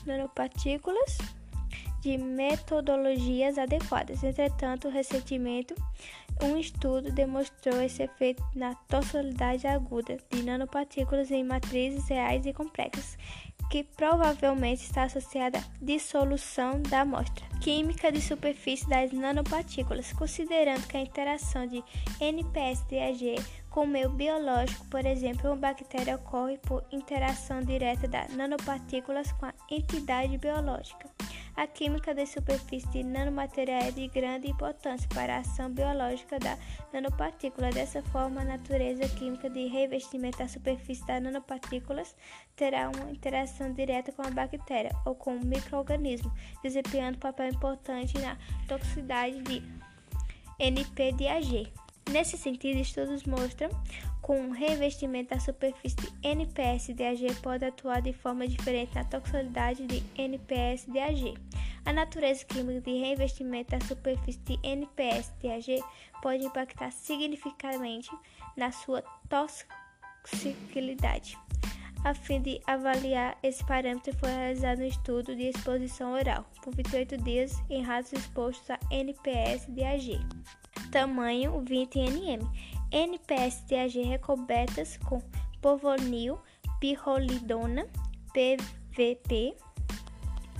nanopartículas 0.04 1.18
de 2.00 2.18
metodologias 2.18 3.56
adequadas. 3.56 4.22
Entretanto, 4.22 4.88
recentemente, 4.88 5.74
um 6.42 6.58
estudo 6.58 7.10
demonstrou 7.10 7.80
esse 7.80 8.02
efeito 8.02 8.44
na 8.54 8.74
toxicidade 8.74 9.66
aguda 9.66 10.18
de 10.30 10.42
nanopartículas 10.42 11.30
em 11.30 11.44
matrizes 11.44 12.08
reais 12.08 12.44
e 12.44 12.52
complexas, 12.52 13.16
que 13.70 13.82
provavelmente 13.82 14.82
está 14.82 15.04
associada 15.04 15.58
à 15.58 15.62
dissolução 15.80 16.80
da 16.82 17.00
amostra. 17.00 17.44
Química 17.60 18.12
de 18.12 18.20
superfície 18.20 18.88
das 18.88 19.12
nanopartículas, 19.12 20.12
considerando 20.12 20.86
que 20.86 20.96
a 20.96 21.02
interação 21.02 21.66
de 21.66 21.82
NPS-DAG 22.20 23.36
com 23.76 23.84
o 23.84 23.86
meio 23.86 24.08
biológico, 24.08 24.86
por 24.86 25.04
exemplo, 25.04 25.50
uma 25.50 25.56
bactéria 25.56 26.16
ocorre 26.16 26.56
por 26.56 26.82
interação 26.90 27.60
direta 27.60 28.08
das 28.08 28.34
nanopartículas 28.34 29.30
com 29.32 29.44
a 29.44 29.52
entidade 29.70 30.38
biológica. 30.38 31.10
A 31.54 31.66
química 31.66 32.14
da 32.14 32.24
superfície 32.24 32.88
de 32.88 33.02
nanomaterial 33.02 33.82
é 33.82 33.90
de 33.90 34.08
grande 34.08 34.48
importância 34.48 35.06
para 35.12 35.36
a 35.36 35.40
ação 35.40 35.70
biológica 35.70 36.38
da 36.38 36.56
nanopartícula. 36.90 37.68
Dessa 37.68 38.02
forma, 38.04 38.40
a 38.40 38.44
natureza 38.44 39.06
química 39.10 39.50
de 39.50 39.66
revestimento 39.66 40.38
da 40.38 40.48
superfície 40.48 41.06
das 41.06 41.22
nanopartículas 41.22 42.16
terá 42.56 42.88
uma 42.88 43.10
interação 43.10 43.74
direta 43.74 44.10
com 44.10 44.22
a 44.22 44.30
bactéria 44.30 44.96
ou 45.04 45.14
com 45.14 45.36
o 45.36 45.44
microorganismo, 45.44 46.32
desempenhando 46.62 47.18
papel 47.18 47.48
importante 47.48 48.18
na 48.20 48.38
toxicidade 48.66 49.42
de 49.42 49.62
NPDAG. 50.58 51.70
Nesse 52.10 52.38
sentido, 52.38 52.78
estudos 52.78 53.24
mostram 53.24 53.68
que 54.24 54.32
um 54.32 54.50
revestimento 54.50 55.34
da 55.34 55.40
superfície 55.40 55.96
de 55.96 56.08
NPS-DAG 56.22 57.34
pode 57.42 57.64
atuar 57.64 58.00
de 58.00 58.12
forma 58.12 58.46
diferente 58.46 58.94
na 58.94 59.02
toxicidade 59.04 59.84
de 59.86 60.02
NPS-DAG. 60.16 61.34
A 61.84 61.92
natureza 61.92 62.44
química 62.44 62.80
de 62.80 62.98
revestimento 62.98 63.76
da 63.76 63.84
superfície 63.84 64.38
de 64.40 64.58
NPS-DAG 64.62 65.82
pode 66.22 66.44
impactar 66.44 66.92
significativamente 66.92 68.10
na 68.56 68.70
sua 68.70 69.02
toxicidade. 69.28 71.36
A 72.04 72.14
fim 72.14 72.40
de 72.40 72.60
avaliar 72.68 73.36
esse 73.42 73.64
parâmetro, 73.64 74.16
foi 74.18 74.30
realizado 74.30 74.78
um 74.78 74.86
estudo 74.86 75.34
de 75.34 75.48
exposição 75.48 76.12
oral 76.12 76.48
por 76.62 76.72
28 76.72 77.16
dias 77.18 77.60
em 77.68 77.82
ratos 77.82 78.12
expostos 78.12 78.70
a 78.70 78.78
NPS-DAG 78.92 80.20
tamanho 80.90 81.62
20 81.66 81.98
nm. 81.98 82.48
NPS-TAG 82.90 84.02
recobertas 84.02 84.96
com 84.98 85.20
povonil, 85.60 86.38
pirrolidona, 86.80 87.86
PVP 88.32 89.56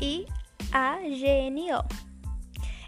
e 0.00 0.26
AGNO 0.73 1.85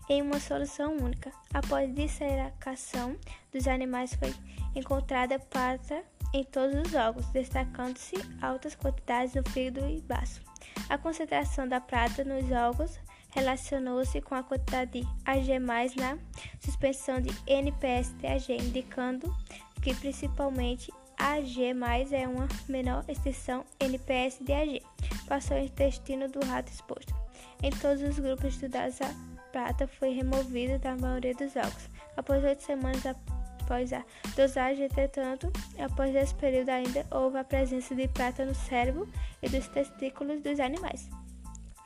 em 0.08 0.22
uma 0.22 0.40
solução 0.40 0.96
única. 0.96 1.30
Após 1.52 1.94
dissecação 1.94 3.16
dos 3.52 3.68
animais 3.68 4.14
foi 4.14 4.34
encontrada 4.74 5.38
prata 5.38 6.02
em 6.34 6.44
todos 6.44 6.76
os 6.86 6.94
órgãos, 6.94 7.26
destacando-se 7.26 8.16
altas 8.42 8.74
quantidades 8.74 9.34
no 9.34 9.48
fígado 9.50 9.88
e 9.88 10.00
baço. 10.02 10.40
A 10.88 10.98
concentração 10.98 11.68
da 11.68 11.80
prata 11.80 12.24
nos 12.24 12.50
órgãos 12.50 12.98
relacionou-se 13.30 14.20
com 14.20 14.34
a 14.34 14.42
quantidade 14.42 15.00
de 15.00 15.08
Ag+, 15.24 15.58
na 15.96 16.18
suspensão 16.60 17.20
de 17.20 17.30
NPS-TAG, 17.46 18.52
indicando 18.52 19.34
que 19.82 19.94
principalmente 19.94 20.92
AG+, 21.18 21.74
é 22.12 22.28
uma 22.28 22.48
menor 22.68 23.04
extensão 23.08 23.64
NPS 23.80 24.38
de 24.40 24.52
AG. 24.52 24.82
Passou 25.26 25.56
ao 25.56 25.64
intestino 25.64 26.28
do 26.28 26.44
rato 26.46 26.70
exposto. 26.70 27.14
Em 27.62 27.70
todos 27.70 28.02
os 28.02 28.18
grupos 28.18 28.54
estudados, 28.54 29.00
a 29.02 29.12
prata 29.50 29.86
foi 29.86 30.10
removida 30.10 30.78
da 30.78 30.96
maioria 30.96 31.34
dos 31.34 31.56
órgãos. 31.56 31.90
Após 32.16 32.44
oito 32.44 32.62
semanas 32.62 33.04
após 33.06 33.92
a 33.92 34.04
dosagem, 34.34 34.86
entretanto, 34.86 35.52
após 35.78 36.14
esse 36.14 36.34
período 36.34 36.70
ainda 36.70 37.04
houve 37.10 37.38
a 37.38 37.44
presença 37.44 37.94
de 37.94 38.08
prata 38.08 38.44
no 38.44 38.54
cérebro 38.54 39.08
e 39.42 39.48
dos 39.48 39.66
testículos 39.68 40.40
dos 40.40 40.60
animais. 40.60 41.08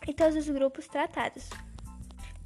Em 0.07 0.13
todos 0.13 0.37
os 0.37 0.49
grupos 0.49 0.89
tratados. 0.89 1.49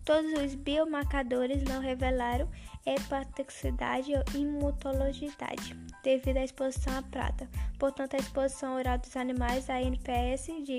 Todos 0.05 0.33
os 0.35 0.55
biomarcadores 0.55 1.65
não 1.65 1.81
revelaram 1.81 2.49
hepatotoxicidade 2.87 4.13
ou 4.15 4.41
imutologicidade 4.41 5.75
devido 6.05 6.37
à 6.37 6.45
exposição 6.45 6.97
à 6.97 7.03
prata. 7.03 7.49
Portanto, 7.79 8.15
a 8.15 8.19
exposição 8.19 8.77
oral 8.77 8.99
dos 8.99 9.17
animais 9.17 9.69
a 9.69 9.83
NPS 9.83 10.47
de 10.65 10.79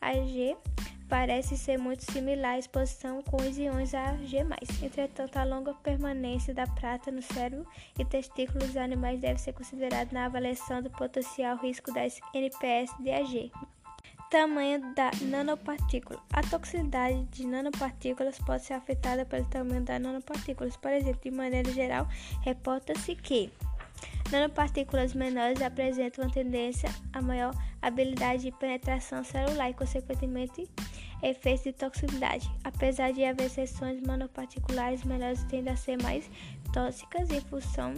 AG 0.00 0.56
parece 1.08 1.56
ser 1.56 1.78
muito 1.78 2.10
similar 2.10 2.54
à 2.54 2.58
exposição 2.58 3.22
com 3.22 3.36
os 3.36 3.56
íons 3.56 3.94
AG+. 3.94 4.38
Entretanto, 4.82 5.36
a 5.36 5.44
longa 5.44 5.72
permanência 5.74 6.52
da 6.52 6.66
prata 6.66 7.12
no 7.12 7.22
cérebro 7.22 7.64
e 7.96 8.04
testículos 8.04 8.66
dos 8.66 8.76
animais 8.76 9.20
deve 9.20 9.40
ser 9.40 9.52
considerada 9.52 10.10
na 10.12 10.24
avaliação 10.24 10.82
do 10.82 10.90
potencial 10.90 11.56
risco 11.58 11.92
das 11.92 12.18
NPS 12.34 12.90
de 12.98 13.10
AG. 13.10 13.52
Tamanho 14.30 14.94
da 14.94 15.10
nanopartícula. 15.22 16.20
A 16.32 16.42
toxicidade 16.42 17.24
de 17.26 17.46
nanopartículas 17.46 18.38
pode 18.38 18.64
ser 18.64 18.74
afetada 18.74 19.24
pelo 19.24 19.44
tamanho 19.46 19.82
das 19.82 20.00
nanopartículas. 20.00 20.76
Por 20.76 20.90
exemplo, 20.90 21.20
de 21.22 21.30
maneira 21.30 21.70
geral, 21.72 22.08
reporta-se 22.42 23.14
que 23.14 23.52
nanopartículas 24.30 25.14
menores 25.14 25.62
apresentam 25.62 26.24
uma 26.24 26.32
tendência 26.32 26.88
a 27.12 27.22
maior 27.22 27.54
habilidade 27.80 28.44
de 28.44 28.52
penetração 28.52 29.22
celular 29.22 29.70
e, 29.70 29.74
consequentemente, 29.74 30.68
efeitos 31.22 31.64
de 31.64 31.72
toxicidade. 31.72 32.50
Apesar 32.64 33.12
de 33.12 33.24
haver 33.24 33.48
seções 33.50 34.02
nanoparticulares 34.02 35.04
menores 35.04 35.44
tendem 35.44 35.72
a 35.72 35.76
ser 35.76 36.02
mais 36.02 36.28
tóxicas 36.72 37.30
em 37.30 37.40
função 37.40 37.94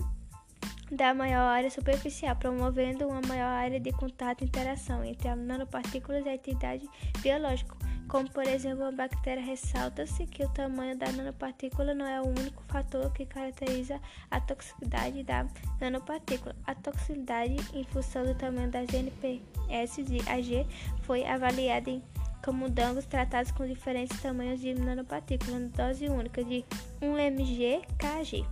da 0.90 1.12
maior 1.12 1.48
área 1.48 1.70
superficial, 1.70 2.36
promovendo 2.36 3.08
uma 3.08 3.20
maior 3.22 3.48
área 3.48 3.80
de 3.80 3.92
contato 3.92 4.42
e 4.42 4.44
interação 4.44 5.04
entre 5.04 5.28
as 5.28 5.38
nanopartículas 5.38 6.24
e 6.24 6.28
a 6.28 6.34
atividade 6.34 6.88
biológica. 7.20 7.74
Como, 8.08 8.30
por 8.30 8.44
exemplo, 8.44 8.84
a 8.84 8.92
bactéria, 8.92 9.42
ressalta-se 9.42 10.26
que 10.26 10.44
o 10.44 10.48
tamanho 10.50 10.96
da 10.96 11.10
nanopartícula 11.10 11.92
não 11.92 12.06
é 12.06 12.20
o 12.20 12.28
único 12.28 12.62
fator 12.68 13.12
que 13.12 13.26
caracteriza 13.26 14.00
a 14.30 14.40
toxicidade 14.40 15.24
da 15.24 15.44
nanopartícula. 15.80 16.54
A 16.64 16.74
toxicidade, 16.76 17.56
em 17.74 17.82
função 17.84 18.24
do 18.24 18.34
tamanho 18.36 18.70
das 18.70 18.88
NPS 18.94 20.04
de 20.04 20.20
AG, 20.28 20.64
foi 21.02 21.26
avaliada 21.26 21.90
em 21.90 22.00
camundongos 22.42 23.06
tratados 23.06 23.50
com 23.50 23.66
diferentes 23.66 24.20
tamanhos 24.20 24.60
de 24.60 24.72
nanopartículas, 24.72 25.68
dose 25.72 26.08
única 26.08 26.44
de 26.44 26.64
1 27.02 27.18
mg 27.18 27.82
kg 27.98 28.46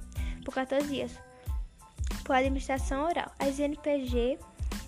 por 0.44 0.52
14 0.52 0.88
dias 0.88 1.23
por 2.24 2.36
administração 2.36 3.04
oral. 3.04 3.30
As 3.38 3.58
NPG 3.58 4.38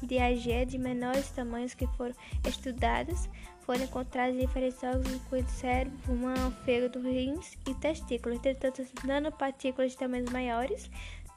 de 0.02 0.18
AG 0.18 0.66
de 0.66 0.78
menores 0.78 1.30
tamanhos 1.30 1.74
que 1.74 1.86
foram 1.88 2.14
estudadas 2.46 3.28
foram 3.60 3.82
encontradas 3.82 4.38
diferentes 4.38 4.82
órgãos, 4.82 5.12
incluindo 5.12 5.50
cérebro, 5.50 5.98
pulmão, 6.04 6.52
fígado, 6.64 7.00
rins 7.00 7.58
e 7.68 7.74
testículos. 7.74 8.38
Entretanto, 8.38 8.82
as 8.82 8.92
nanopartículas 9.04 9.92
de 9.92 9.98
tamanhos 9.98 10.30
maiores 10.30 10.88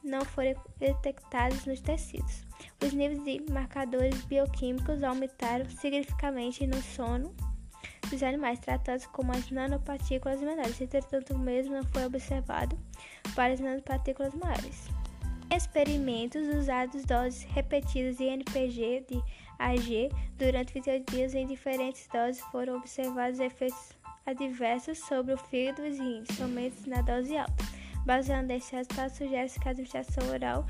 não 0.03 0.23
foram 0.23 0.53
detectadas 0.77 1.65
nos 1.65 1.81
tecidos. 1.81 2.45
Os 2.83 2.93
níveis 2.93 3.23
de 3.23 3.51
marcadores 3.51 4.23
bioquímicos 4.25 5.03
aumentaram 5.03 5.67
significativamente 5.69 6.67
no 6.67 6.81
sono 6.81 7.33
dos 8.09 8.23
animais 8.23 8.59
tratados 8.59 9.07
como 9.07 9.31
as 9.31 9.49
nanopartículas 9.49 10.39
menores. 10.39 10.79
Entretanto, 10.79 11.33
o 11.33 11.39
mesmo 11.39 11.75
não 11.75 11.83
foi 11.85 12.05
observado 12.05 12.77
para 13.35 13.53
as 13.53 13.59
nanopartículas 13.59 14.33
maiores 14.35 14.98
experimentos 15.51 16.47
usados 16.47 17.03
doses 17.05 17.43
repetidas 17.43 18.17
de 18.17 18.25
NPG 18.25 19.05
de 19.07 19.23
AG 19.57 20.09
durante 20.37 20.73
28 20.73 21.11
dias 21.11 21.35
em 21.35 21.47
diferentes 21.47 22.07
doses 22.11 22.41
foram 22.51 22.77
observados 22.77 23.39
efeitos 23.39 23.97
adversos 24.25 24.99
sobre 24.99 25.33
o 25.33 25.37
fígado 25.37 25.85
e 25.85 25.89
os 25.89 25.99
rins, 25.99 26.27
somente 26.37 26.87
na 26.87 27.01
dose 27.01 27.35
alta. 27.35 27.65
Baseado 28.05 28.45
nesse 28.45 28.75
resultado, 28.75 29.11
sugere-se 29.11 29.59
que 29.59 29.67
a 29.67 29.71
administração 29.71 30.29
oral 30.29 30.65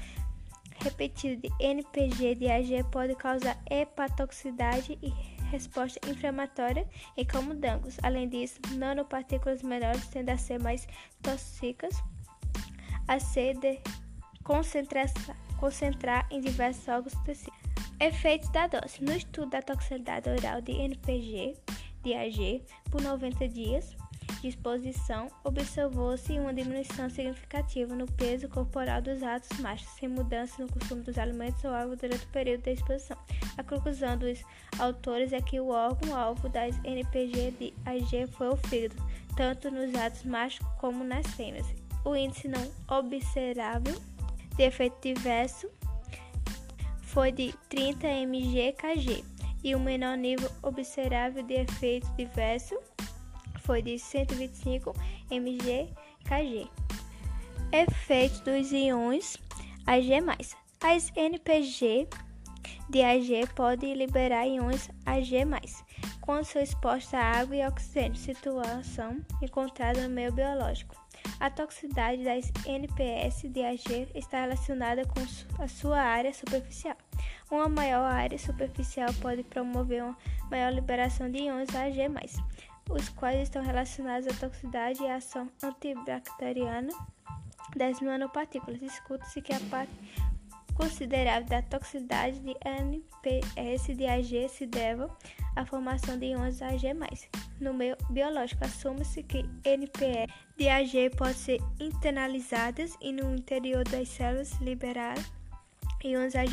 repetida 0.81 1.47
de 1.47 1.63
NPG 1.63 2.35
de 2.35 2.49
AG 2.49 2.83
pode 2.91 3.15
causar 3.15 3.61
hepatotoxicidade 3.69 4.97
e 5.01 5.09
resposta 5.51 5.99
inflamatória 6.09 6.87
em 7.17 7.25
camundongos. 7.25 7.97
Além 8.01 8.29
disso, 8.29 8.59
nanopartículas 8.75 9.61
menores 9.61 10.07
tendem 10.07 10.35
a 10.35 10.37
ser 10.37 10.61
mais 10.61 10.87
tóxicas 11.21 12.01
a 13.07 13.19
ser 13.19 13.57
de 13.57 13.79
concentrar 15.57 16.27
em 16.31 16.41
diversos 16.41 16.87
órgãos 16.87 17.13
do. 17.13 17.69
Efeitos 18.01 18.49
da 18.51 18.65
dose. 18.65 19.03
No 19.03 19.11
estudo 19.11 19.49
da 19.49 19.61
toxicidade 19.61 20.29
oral 20.29 20.61
de 20.61 20.71
NPG 20.71 21.57
de 22.01 22.13
AG 22.13 22.63
por 22.89 23.01
90 23.01 23.47
dias 23.49 23.95
de 24.41 24.47
exposição, 24.47 25.27
observou-se 25.43 26.31
uma 26.39 26.53
diminuição 26.53 27.09
significativa 27.09 27.93
no 27.93 28.05
peso 28.13 28.47
corporal 28.47 29.01
dos 29.01 29.21
ratos 29.21 29.59
machos, 29.59 29.89
sem 29.99 30.07
mudança 30.07 30.63
no 30.63 30.71
consumo 30.71 31.03
dos 31.03 31.17
alimentos 31.17 31.61
ou 31.65 31.73
água 31.73 31.97
durante 31.97 32.23
o 32.23 32.29
período 32.29 32.63
da 32.63 32.71
exposição. 32.71 33.17
A 33.57 33.63
conclusão 33.63 34.17
dos 34.17 34.41
autores 34.79 35.33
é 35.33 35.41
que 35.41 35.59
o 35.59 35.67
órgão-alvo 35.67 36.47
das 36.47 36.79
NPG 36.85 37.51
de 37.59 37.73
AG 37.85 38.27
foi 38.31 38.47
o 38.47 38.55
fígado, 38.55 38.95
tanto 39.35 39.69
nos 39.69 39.91
ratos 39.91 40.23
machos 40.23 40.65
como 40.77 41.03
nas 41.03 41.27
fêmeas. 41.35 41.67
O 42.05 42.15
índice 42.15 42.47
não 42.47 42.71
observável 42.87 43.99
de 44.59 44.65
efeito 44.65 44.97
diverso 45.01 45.69
foi 47.01 47.31
de 47.31 47.53
30 47.69 48.05
mg/kg 48.07 49.23
e 49.63 49.73
o 49.73 49.79
menor 49.79 50.17
nível 50.17 50.51
observável 50.61 51.41
de 51.43 51.61
efeito 51.61 52.05
diverso 52.17 52.77
foi 53.61 53.81
de 53.81 53.97
125 53.97 54.93
mg/kg. 55.31 56.69
Efeito 57.71 58.43
dos 58.43 58.73
íons 58.73 59.37
Ag+. 59.87 60.09
As 60.81 61.11
NPG 61.15 62.09
de 62.89 63.01
Ag 63.01 63.47
podem 63.55 63.93
liberar 63.93 64.45
íons 64.45 64.89
Ag+, 65.05 65.47
quando 66.19 66.43
são 66.43 66.61
expostos 66.61 67.13
a 67.13 67.21
água 67.21 67.55
e 67.55 67.65
oxigênio, 67.65 68.17
situação 68.17 69.21
encontrada 69.41 70.05
no 70.05 70.13
meio 70.13 70.33
biológico. 70.33 71.08
A 71.39 71.49
toxicidade 71.49 72.23
das 72.23 72.51
NPS 72.65 73.43
de 73.43 73.63
AG 73.63 74.09
está 74.13 74.41
relacionada 74.41 75.03
com 75.05 75.63
a 75.63 75.67
sua 75.69 76.01
área 76.01 76.33
superficial. 76.33 76.97
Uma 77.49 77.69
maior 77.69 78.11
área 78.11 78.37
superficial 78.37 79.09
pode 79.21 79.43
promover 79.43 80.03
uma 80.03 80.17
maior 80.51 80.73
liberação 80.73 81.31
de 81.31 81.39
íons 81.39 81.73
AG+, 81.73 82.09
os 82.89 83.07
quais 83.09 83.43
estão 83.43 83.63
relacionados 83.63 84.27
à 84.27 84.37
toxicidade 84.37 85.01
e 85.01 85.07
à 85.07 85.15
ação 85.15 85.49
antibacteriana 85.63 86.91
das 87.77 88.01
nanopartículas. 88.01 88.81
Discute-se 88.81 89.41
que 89.41 89.53
a 89.53 89.59
parte 89.71 89.93
considerável 90.73 91.47
da 91.47 91.61
toxicidade 91.61 92.39
de 92.39 92.55
NPS 92.65 93.95
de 93.95 94.05
AG 94.05 94.49
se 94.49 94.65
deve 94.65 95.07
à 95.55 95.65
formação 95.65 96.17
de 96.19 96.27
íons 96.27 96.61
AG+. 96.61 96.93
No 97.61 97.73
meio 97.73 97.95
biológico, 98.09 98.65
assume-se 98.65 99.23
que 99.23 99.45
NPS 99.63 100.48
de 100.59 100.67
AG 100.67 101.11
pode 101.11 101.35
ser 101.35 101.61
internalizadas 101.79 102.97
e 102.99 103.13
no 103.13 103.33
interior 103.33 103.85
das 103.85 104.09
células 104.09 104.51
liberar 104.59 105.15
íons 106.03 106.35
AG+, 106.35 106.51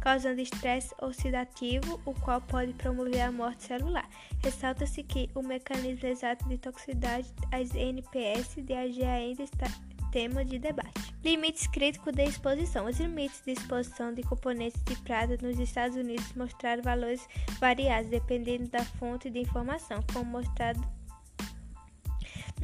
causando 0.00 0.40
estresse 0.40 0.94
oxidativo, 1.02 2.00
o 2.06 2.14
qual 2.14 2.40
pode 2.40 2.72
promover 2.74 3.22
a 3.22 3.32
morte 3.32 3.64
celular. 3.64 4.08
Ressalta-se 4.40 5.02
que 5.02 5.28
o 5.34 5.42
mecanismo 5.42 6.08
exato 6.08 6.48
de 6.48 6.58
toxicidade 6.58 7.28
às 7.50 7.74
NPS 7.74 8.54
de 8.62 8.72
AG 8.72 9.04
ainda 9.04 9.42
está 9.42 9.66
tema 10.12 10.44
de 10.44 10.60
debate. 10.60 11.12
Limites 11.24 11.66
críticos 11.66 12.12
de 12.12 12.22
exposição. 12.22 12.86
Os 12.86 13.00
limites 13.00 13.42
de 13.44 13.50
exposição 13.50 14.14
de 14.14 14.22
componentes 14.22 14.80
de 14.84 14.94
prata 15.02 15.36
nos 15.42 15.58
Estados 15.58 15.96
Unidos 15.96 16.32
mostraram 16.34 16.84
valores 16.84 17.26
variados 17.58 18.08
dependendo 18.10 18.68
da 18.68 18.84
fonte 18.84 19.28
de 19.28 19.40
informação, 19.40 19.98
como 20.12 20.30
mostrado 20.30 20.80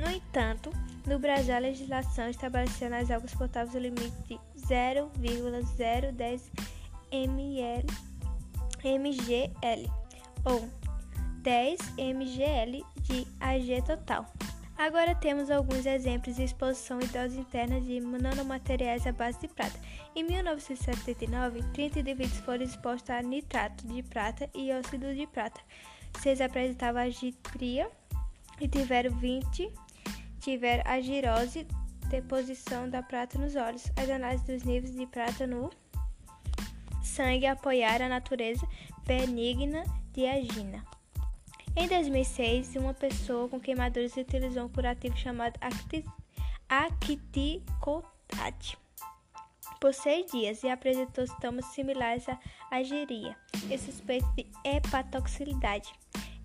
no 0.00 0.10
entanto, 0.10 0.72
no 1.06 1.18
Brasil, 1.18 1.54
a 1.54 1.58
legislação 1.58 2.28
estabeleceu 2.28 2.88
nas 2.90 3.10
águas 3.10 3.34
potáveis 3.34 3.74
o 3.74 3.78
limite 3.78 4.12
de 4.26 4.38
0,010 4.66 6.50
ml, 7.12 7.86
mgl 8.84 9.90
ou 10.44 10.68
10 11.42 11.80
mgl 11.98 12.84
de 13.02 13.26
AG 13.40 13.82
total. 13.86 14.26
Agora 14.76 15.14
temos 15.14 15.50
alguns 15.50 15.84
exemplos 15.84 16.36
de 16.36 16.44
exposição 16.44 16.98
e 17.00 17.06
doses 17.08 17.36
internas 17.36 17.84
de 17.84 18.00
nanomateriais 18.00 19.06
à 19.06 19.12
base 19.12 19.38
de 19.40 19.48
prata. 19.48 19.78
Em 20.16 20.24
1979, 20.24 21.62
30 21.74 22.00
indivíduos 22.00 22.38
foram 22.38 22.64
expostos 22.64 23.10
a 23.10 23.20
nitrato 23.20 23.86
de 23.86 24.02
prata 24.02 24.48
e 24.54 24.72
óxido 24.72 25.14
de 25.14 25.26
prata. 25.26 25.60
Seis 26.20 26.40
apresentavam 26.40 27.02
agitria 27.02 27.90
e 28.58 28.66
tiveram 28.66 29.10
20 29.16 29.70
tiveram 30.40 30.82
a 30.86 31.00
girose, 31.00 31.66
deposição 32.08 32.88
da 32.88 33.02
prata 33.02 33.38
nos 33.38 33.54
olhos. 33.56 33.90
As 33.96 34.10
análises 34.10 34.46
dos 34.46 34.62
níveis 34.64 34.94
de 34.94 35.06
prata 35.06 35.46
no 35.46 35.70
sangue 37.02 37.46
apoiaram 37.46 38.06
a 38.06 38.08
natureza 38.08 38.66
benigna 39.06 39.84
de 40.12 40.26
agina. 40.26 40.84
Em 41.76 41.86
2006, 41.86 42.74
uma 42.76 42.92
pessoa 42.92 43.48
com 43.48 43.60
queimaduras 43.60 44.16
utilizou 44.16 44.64
um 44.64 44.68
curativo 44.68 45.16
chamado 45.16 45.58
acticotate 46.68 48.10
por 49.80 49.94
seis 49.94 50.30
dias 50.30 50.62
e 50.62 50.68
apresentou 50.68 51.26
sintomas 51.26 51.64
similares 51.66 52.28
à 52.28 52.38
ageria 52.70 53.34
e 53.70 53.78
suspeita 53.78 54.26
de 54.36 54.46
hepatotoxicidade. 54.64 55.90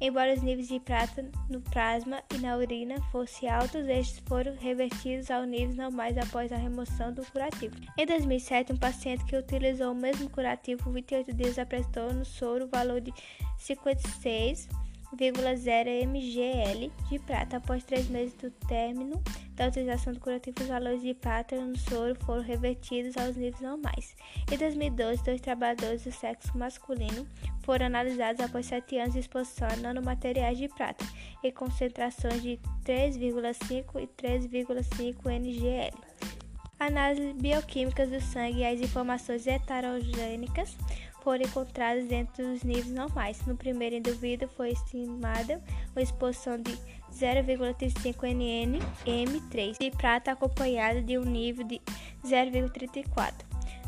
Embora 0.06 0.36
os 0.36 0.42
níveis 0.44 0.68
de 0.68 0.80
prata 0.80 1.28
no 1.50 1.60
plasma 1.60 2.22
e 2.32 2.38
na 2.38 2.56
urina 2.56 3.02
fossem 3.12 3.50
altos, 3.50 3.88
estes 3.88 4.22
foram 4.28 4.56
revertidos 4.56 5.32
aos 5.32 5.48
níveis 5.48 5.76
normais 5.76 6.16
após 6.16 6.52
a 6.52 6.58
remoção 6.58 7.12
do 7.12 7.26
curativo. 7.26 7.76
Em 7.98 8.06
2007, 8.06 8.72
um 8.72 8.78
paciente 8.78 9.26
que 9.26 9.36
utilizou 9.36 9.94
o 9.94 9.96
mesmo 9.96 10.30
curativo 10.30 10.84
por 10.84 10.94
28 10.94 11.34
dias 11.34 11.58
apresentou 11.58 12.14
no 12.14 12.24
soro 12.24 12.66
o 12.66 12.68
valor 12.68 13.02
de 13.02 13.12
56 13.58 14.70
0,0 15.16 16.04
mgl 16.04 16.92
de 17.10 17.20
prata. 17.20 17.58
Após 17.58 17.84
três 17.84 18.08
meses 18.08 18.34
do 18.36 18.52
término 18.68 19.22
da 19.56 19.68
utilização 19.68 20.14
do 20.14 20.20
curativo, 20.20 20.62
os 20.62 20.68
valores 20.68 21.02
de 21.02 21.14
prata 21.14 21.56
no 21.56 21.78
soro 21.78 22.16
foram 22.26 22.42
revertidos 22.42 23.16
aos 23.18 23.36
níveis 23.36 23.62
normais. 23.62 24.16
Em 24.52 24.58
2012, 24.58 25.24
dois 25.24 25.42
trabalhadores 25.42 26.04
do 26.04 26.12
sexo 26.12 26.58
masculino 26.58 27.28
foram 27.64 27.86
analisados 27.86 28.44
após 28.44 28.66
sete 28.66 28.98
anos 28.98 29.14
de 29.14 29.20
exposição 29.20 29.68
a 29.70 29.76
nanomateriais 29.78 30.58
de 30.58 30.68
prata, 30.68 31.06
em 31.44 31.52
concentrações 31.52 32.42
de 32.42 32.60
3,5 32.84 34.02
e 34.02 34.08
3,5 34.08 35.32
mgl. 35.32 35.98
Análises 36.78 37.34
bioquímicas 37.36 38.10
do 38.10 38.20
sangue 38.20 38.60
e 38.60 38.66
as 38.66 38.82
informações 38.82 39.48
heterogênicas 39.48 40.78
foram 41.26 41.44
encontradas 41.44 42.06
dentro 42.06 42.46
dos 42.46 42.62
níveis 42.62 42.92
normais. 42.92 43.44
No 43.48 43.58
primeiro 43.58 43.96
indivíduo 43.96 44.48
foi 44.56 44.70
estimada 44.70 45.60
uma 45.96 46.02
exposição 46.04 46.56
de 46.62 46.72
0,35 47.12 48.30
nn 48.30 48.80
M3 49.08 49.76
de 49.80 49.90
prata 49.90 50.32
acompanhada 50.32 51.02
de 51.02 51.18
um 51.18 51.24
nível 51.24 51.66
de 51.66 51.82
0,34 52.24 53.34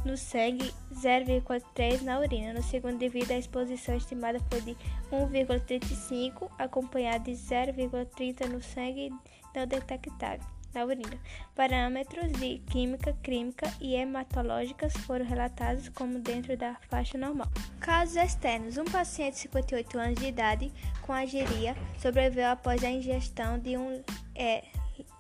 no 0.04 0.18
sangue, 0.18 0.74
0,3 0.96 2.02
na 2.02 2.20
urina. 2.20 2.54
No 2.54 2.64
segundo 2.64 2.96
indivíduo, 2.96 3.36
a 3.36 3.40
exposição 3.40 3.96
estimada 3.96 4.40
foi 4.50 4.62
de 4.62 4.78
1,35 5.12 6.50
acompanhada 6.58 7.26
de 7.26 7.34
0,30 7.34 8.48
no 8.48 8.64
sangue 8.64 9.12
não 9.54 9.68
detectável 9.68 10.57
na 10.78 10.86
urina. 10.86 11.20
Parâmetros 11.56 12.32
de 12.34 12.60
química, 12.70 13.14
clínica 13.24 13.74
e 13.82 13.96
hematológicas 13.96 14.94
foram 15.06 15.26
relatados 15.26 15.90
como 15.90 16.20
dentro 16.20 16.56
da 16.56 16.76
faixa 16.90 17.18
normal. 17.18 17.48
Casos 17.80 18.16
externos: 18.16 18.78
um 18.78 18.86
paciente 18.86 19.34
de 19.34 19.40
58 19.40 19.98
anos 19.98 20.20
de 20.20 20.28
idade 20.28 20.72
com 21.02 21.14
ageria 21.14 21.76
sobreviveu 21.98 22.50
após 22.50 22.84
a 22.84 22.90
ingestão 22.90 23.58
de 23.58 23.76
um, 23.76 24.04
é, 24.36 24.64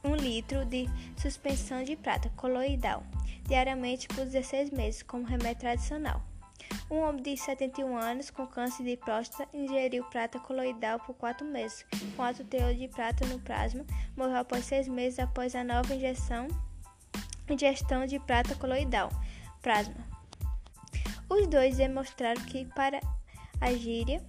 um 0.03 0.15
litro 0.15 0.63
de 0.65 0.87
suspensão 1.17 1.83
de 1.83 1.95
prata 1.95 2.29
coloidal 2.35 3.03
diariamente 3.47 4.07
por 4.09 4.25
16 4.25 4.71
meses 4.71 5.01
como 5.01 5.25
remédio 5.25 5.61
tradicional. 5.61 6.21
Um 6.89 7.00
homem 7.00 7.21
de 7.21 7.36
71 7.36 7.97
anos 7.97 8.30
com 8.30 8.47
câncer 8.47 8.84
de 8.84 8.95
próstata 8.95 9.50
ingeriu 9.54 10.06
prata 10.06 10.39
coloidal 10.39 11.00
por 11.00 11.13
4 11.15 11.45
meses, 11.45 11.86
com 12.15 12.23
alto 12.23 12.45
teor 12.45 12.73
de 12.73 12.88
prata 12.88 13.26
no 13.28 13.39
plasma. 13.39 13.86
Morreu 14.15 14.38
após 14.38 14.63
6 14.65 14.88
meses 14.88 15.19
após 15.19 15.54
a 15.54 15.65
nova 15.65 15.93
injeção, 15.93 16.47
ingestão 17.50 18.06
de 18.06 18.19
prata 18.19 18.56
coloidal 18.56 19.10
plasma. 19.62 19.95
Os 21.30 21.45
dois 21.47 21.76
demonstraram 21.76 22.41
que 22.43 22.63
para 22.73 23.02
a 23.60 23.73
gíria, 23.73 24.23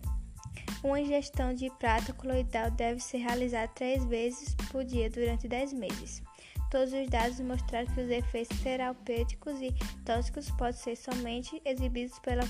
uma 0.82 1.00
ingestão 1.00 1.54
de 1.54 1.70
prata 1.78 2.12
coloidal 2.12 2.72
deve 2.72 3.00
ser 3.00 3.18
realizada 3.18 3.68
três 3.68 4.04
vezes 4.04 4.56
por 4.70 4.84
dia 4.84 5.08
durante 5.08 5.46
10 5.46 5.72
meses. 5.74 6.22
Todos 6.70 6.92
os 6.92 7.08
dados 7.08 7.40
mostraram 7.40 7.86
que 7.94 8.00
os 8.00 8.10
efeitos 8.10 8.58
terapêuticos 8.60 9.60
e 9.62 9.72
tóxicos 10.04 10.50
podem 10.50 10.74
ser 10.74 10.96
somente 10.96 11.60
exibidos 11.64 12.18
pela 12.18 12.42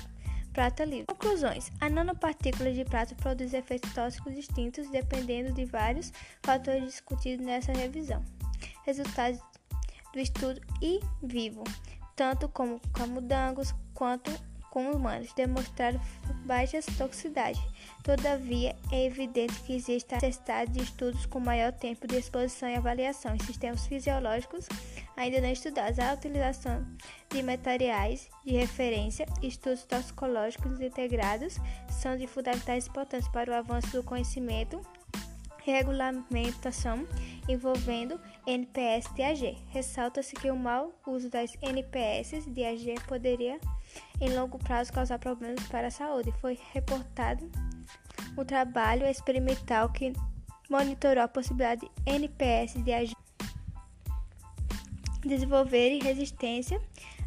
prata 0.53 0.85
livre. 0.85 1.07
Conclusões: 1.07 1.71
A 1.81 1.89
nanopartícula 1.89 2.73
de 2.73 2.85
prata 2.85 3.15
produz 3.15 3.55
efeitos 3.55 3.93
tóxicos 3.93 4.35
distintos 4.35 4.91
dependendo 4.91 5.53
de 5.53 5.65
vários 5.65 6.13
fatores 6.43 6.85
discutidos 6.85 7.47
nessa 7.47 7.73
revisão. 7.73 8.25
Resultados 8.85 9.41
do 10.13 10.19
estudo 10.19 10.61
in 10.83 10.99
vivo, 11.23 11.63
tanto 12.17 12.49
como 12.49 12.81
camundongos 12.93 13.73
quanto 13.95 14.33
com 14.71 14.91
humanos 14.91 15.33
demonstraram 15.33 16.01
baixa 16.45 16.81
toxicidade. 16.97 17.61
Todavia, 18.03 18.75
é 18.93 19.05
evidente 19.05 19.61
que 19.63 19.75
existe 19.75 20.15
a 20.15 20.19
necessidade 20.21 20.73
de 20.73 20.83
estudos 20.83 21.27
com 21.27 21.41
maior 21.41 21.73
tempo 21.73 22.07
de 22.07 22.17
exposição 22.17 22.69
e 22.69 22.77
avaliação 22.77 23.35
em 23.35 23.39
sistemas 23.41 23.87
fisiológicos 23.87 24.69
ainda 25.17 25.41
não 25.41 25.51
estudados. 25.51 25.99
A 25.99 26.15
utilização 26.15 26.87
de 27.31 27.43
materiais 27.43 28.29
de 28.45 28.53
referência 28.53 29.27
e 29.43 29.49
estudos 29.49 29.85
toxicológicos 29.85 30.81
integrados 30.81 31.57
são 31.91 32.17
de 32.17 32.27
fundamentais 32.27 32.87
importância 32.87 33.31
para 33.33 33.51
o 33.51 33.55
avanço 33.55 33.91
do 33.93 34.03
conhecimento 34.03 34.81
regulamentação 35.69 37.07
envolvendo 37.49 38.19
NPS 38.47 39.13
de 39.15 39.23
AG. 39.23 39.59
Ressalta-se 39.69 40.35
que 40.35 40.51
o 40.51 40.57
mau 40.57 40.93
uso 41.07 41.29
das 41.29 41.53
NPS 41.61 42.47
de 42.47 42.65
AG 42.65 42.95
poderia, 43.07 43.61
em 44.21 44.35
longo 44.35 44.59
prazo, 44.59 44.93
causar 44.93 45.19
problemas 45.19 45.63
para 45.69 45.89
a 45.89 45.91
saúde. 45.91 46.33
Foi 46.41 46.59
reportado 46.73 47.51
o 48.37 48.45
trabalho 48.45 49.07
experimental 49.07 49.89
que 49.91 50.13
monitorou 50.69 51.25
a 51.25 51.29
possibilidade 51.29 51.81
de 51.81 51.91
NPS 52.13 52.75
de 52.83 52.93
AG 52.93 53.13
desenvolver 55.27 55.99
resistência 56.03 56.81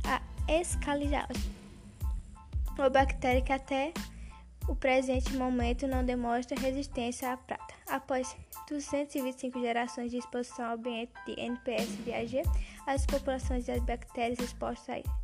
à 0.04 0.22
escalijose, 0.52 1.52
uma 2.78 2.90
bactéria 2.90 3.42
que 3.42 3.54
até 3.54 3.94
o 4.68 4.76
presente 4.76 5.34
momento 5.34 5.88
não 5.88 6.04
demonstra 6.04 6.60
resistência 6.60 7.32
à 7.32 7.38
prata. 7.38 7.74
Após 7.88 8.36
225 8.70 9.60
gerações 9.60 10.12
de 10.12 10.18
exposição 10.18 10.66
ao 10.66 10.76
ambiente 10.76 11.12
de 11.26 11.40
NPS 11.40 11.90
de 12.04 12.14
AG, 12.14 12.42
as 12.88 13.06
populações 13.06 13.66
das 13.66 13.82
bactérias 13.82 14.40
expostas 14.40 14.90
a 14.90 15.21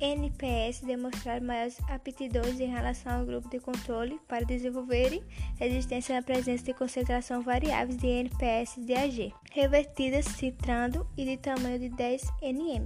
NPS 0.00 0.80
demonstraram 0.80 1.46
maiores 1.46 1.78
aptidões 1.88 2.58
em 2.60 2.66
relação 2.66 3.20
ao 3.20 3.26
grupo 3.26 3.48
de 3.48 3.60
controle 3.60 4.20
para 4.28 4.44
desenvolverem 4.44 5.22
resistência 5.58 6.14
na 6.14 6.22
presença 6.22 6.64
de 6.64 6.74
concentração 6.74 7.42
variáveis 7.42 7.96
de 7.96 8.06
NPS 8.06 8.76
de 8.78 8.94
AG, 8.94 9.32
revertidas 9.52 10.26
citrando 10.26 11.06
e 11.16 11.24
de 11.24 11.36
tamanho 11.36 11.78
de 11.78 11.88
10 11.88 12.22
nm. 12.42 12.84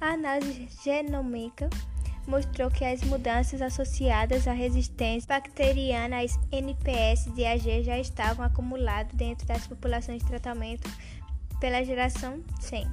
A 0.00 0.12
análise 0.12 0.68
genômica 0.84 1.68
mostrou 2.28 2.70
que 2.70 2.84
as 2.84 3.02
mudanças 3.02 3.62
associadas 3.62 4.46
à 4.46 4.52
resistência 4.52 5.26
bacteriana 5.26 6.20
às 6.20 6.38
NPS 6.52 7.32
de 7.34 7.44
AG 7.44 7.82
já 7.82 7.98
estavam 7.98 8.44
acumuladas 8.44 9.12
dentro 9.14 9.46
das 9.46 9.66
populações 9.66 10.22
de 10.22 10.28
tratamento 10.28 10.88
pela 11.58 11.82
geração 11.82 12.42
100. 12.60 12.86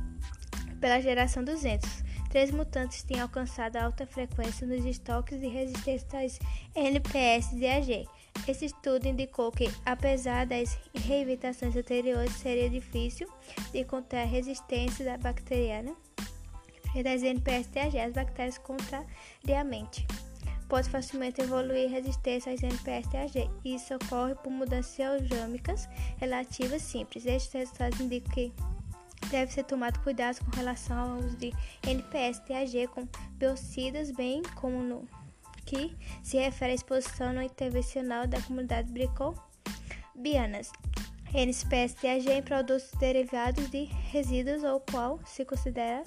Pela 0.79 1.01
geração 1.01 1.43
200, 1.43 2.04
três 2.35 2.51
mutantes 2.51 3.01
tinham 3.01 3.21
alcançado 3.21 3.77
alta 3.77 4.05
frequência 4.05 4.67
nos 4.67 4.83
estoques 4.83 5.39
de 5.39 5.47
resistência 5.47 6.05
às 6.19 6.37
NPS 6.75 7.55
de 7.55 7.65
AG. 7.65 8.05
Esse 8.45 8.65
estudo 8.65 9.07
indicou 9.07 9.53
que, 9.53 9.73
apesar 9.85 10.45
das 10.45 10.77
reivitações 10.93 11.77
anteriores, 11.77 12.33
seria 12.33 12.69
difícil 12.69 13.25
de 13.71 13.79
encontrar 13.79 14.25
resistência 14.25 15.05
da 15.05 15.17
bacteriana 15.17 15.95
e 16.93 17.01
das 17.01 17.23
NPS-TAG, 17.23 17.97
as 17.97 18.11
bactérias 18.11 18.57
contrariamente. 18.57 20.05
Pode 20.67 20.89
facilmente 20.89 21.39
evoluir 21.39 21.89
resistência 21.89 22.51
às 22.51 22.61
NPS-TAG. 22.61 23.49
Isso 23.63 23.95
ocorre 23.95 24.35
por 24.35 24.51
mudanças 24.51 24.93
geogâmicas 24.97 25.87
relativas 26.17 26.81
simples. 26.81 27.25
Estes 27.25 27.53
resultados 27.53 28.01
indicam 28.01 28.33
que 28.33 28.51
deve 29.29 29.51
ser 29.51 29.63
tomado 29.63 29.99
cuidado 30.01 30.43
com 30.45 30.55
relação 30.55 30.97
ao 30.97 31.17
uso 31.19 31.35
de 31.37 31.53
NPS-TAG 31.83 32.87
com 32.87 33.07
biocidas, 33.37 34.11
bem 34.11 34.41
como 34.55 34.81
no 34.83 35.07
que 35.65 35.95
se 36.23 36.37
refere 36.37 36.73
à 36.73 36.75
exposição 36.75 37.33
não 37.33 37.41
intervencional 37.41 38.27
da 38.27 38.39
comunidade 38.41 38.91
bricobianas. 38.91 40.71
NSPSTAG 41.33 42.29
em 42.29 42.41
produtos 42.41 42.89
derivados 42.97 43.69
de 43.69 43.83
resíduos 44.11 44.63
ou 44.63 44.79
qual 44.79 45.19
se 45.25 45.43
considera 45.43 46.03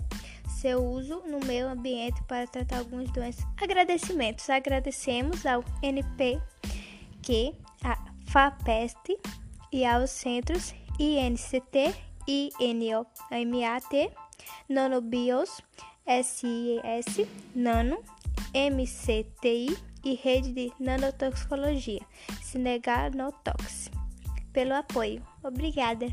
seu 0.49 0.83
uso 0.83 1.23
no 1.27 1.38
meio 1.40 1.68
ambiente 1.68 2.23
para 2.25 2.47
tratar 2.47 2.79
algumas 2.79 3.11
doenças. 3.11 3.44
Agradecimentos. 3.61 4.49
Agradecemos 4.49 5.44
ao 5.44 5.62
NP, 5.83 6.40
que 7.23 7.55
a 7.85 7.97
FAPEST 8.27 9.18
e 9.71 9.85
aos 9.85 10.11
centros 10.11 10.75
INCT, 10.99 11.94
INOMAT, 12.29 14.12
Nanobios, 14.69 15.62
SIS, 16.07 17.27
Nano, 17.55 18.03
MCTI 18.55 19.77
e 20.05 20.14
Rede 20.14 20.53
de 20.53 20.73
Nanotoxicologia, 20.79 22.05
Sineganotox, 22.43 23.91
pelo 24.53 24.75
apoio. 24.75 25.23
Obrigada! 25.43 26.07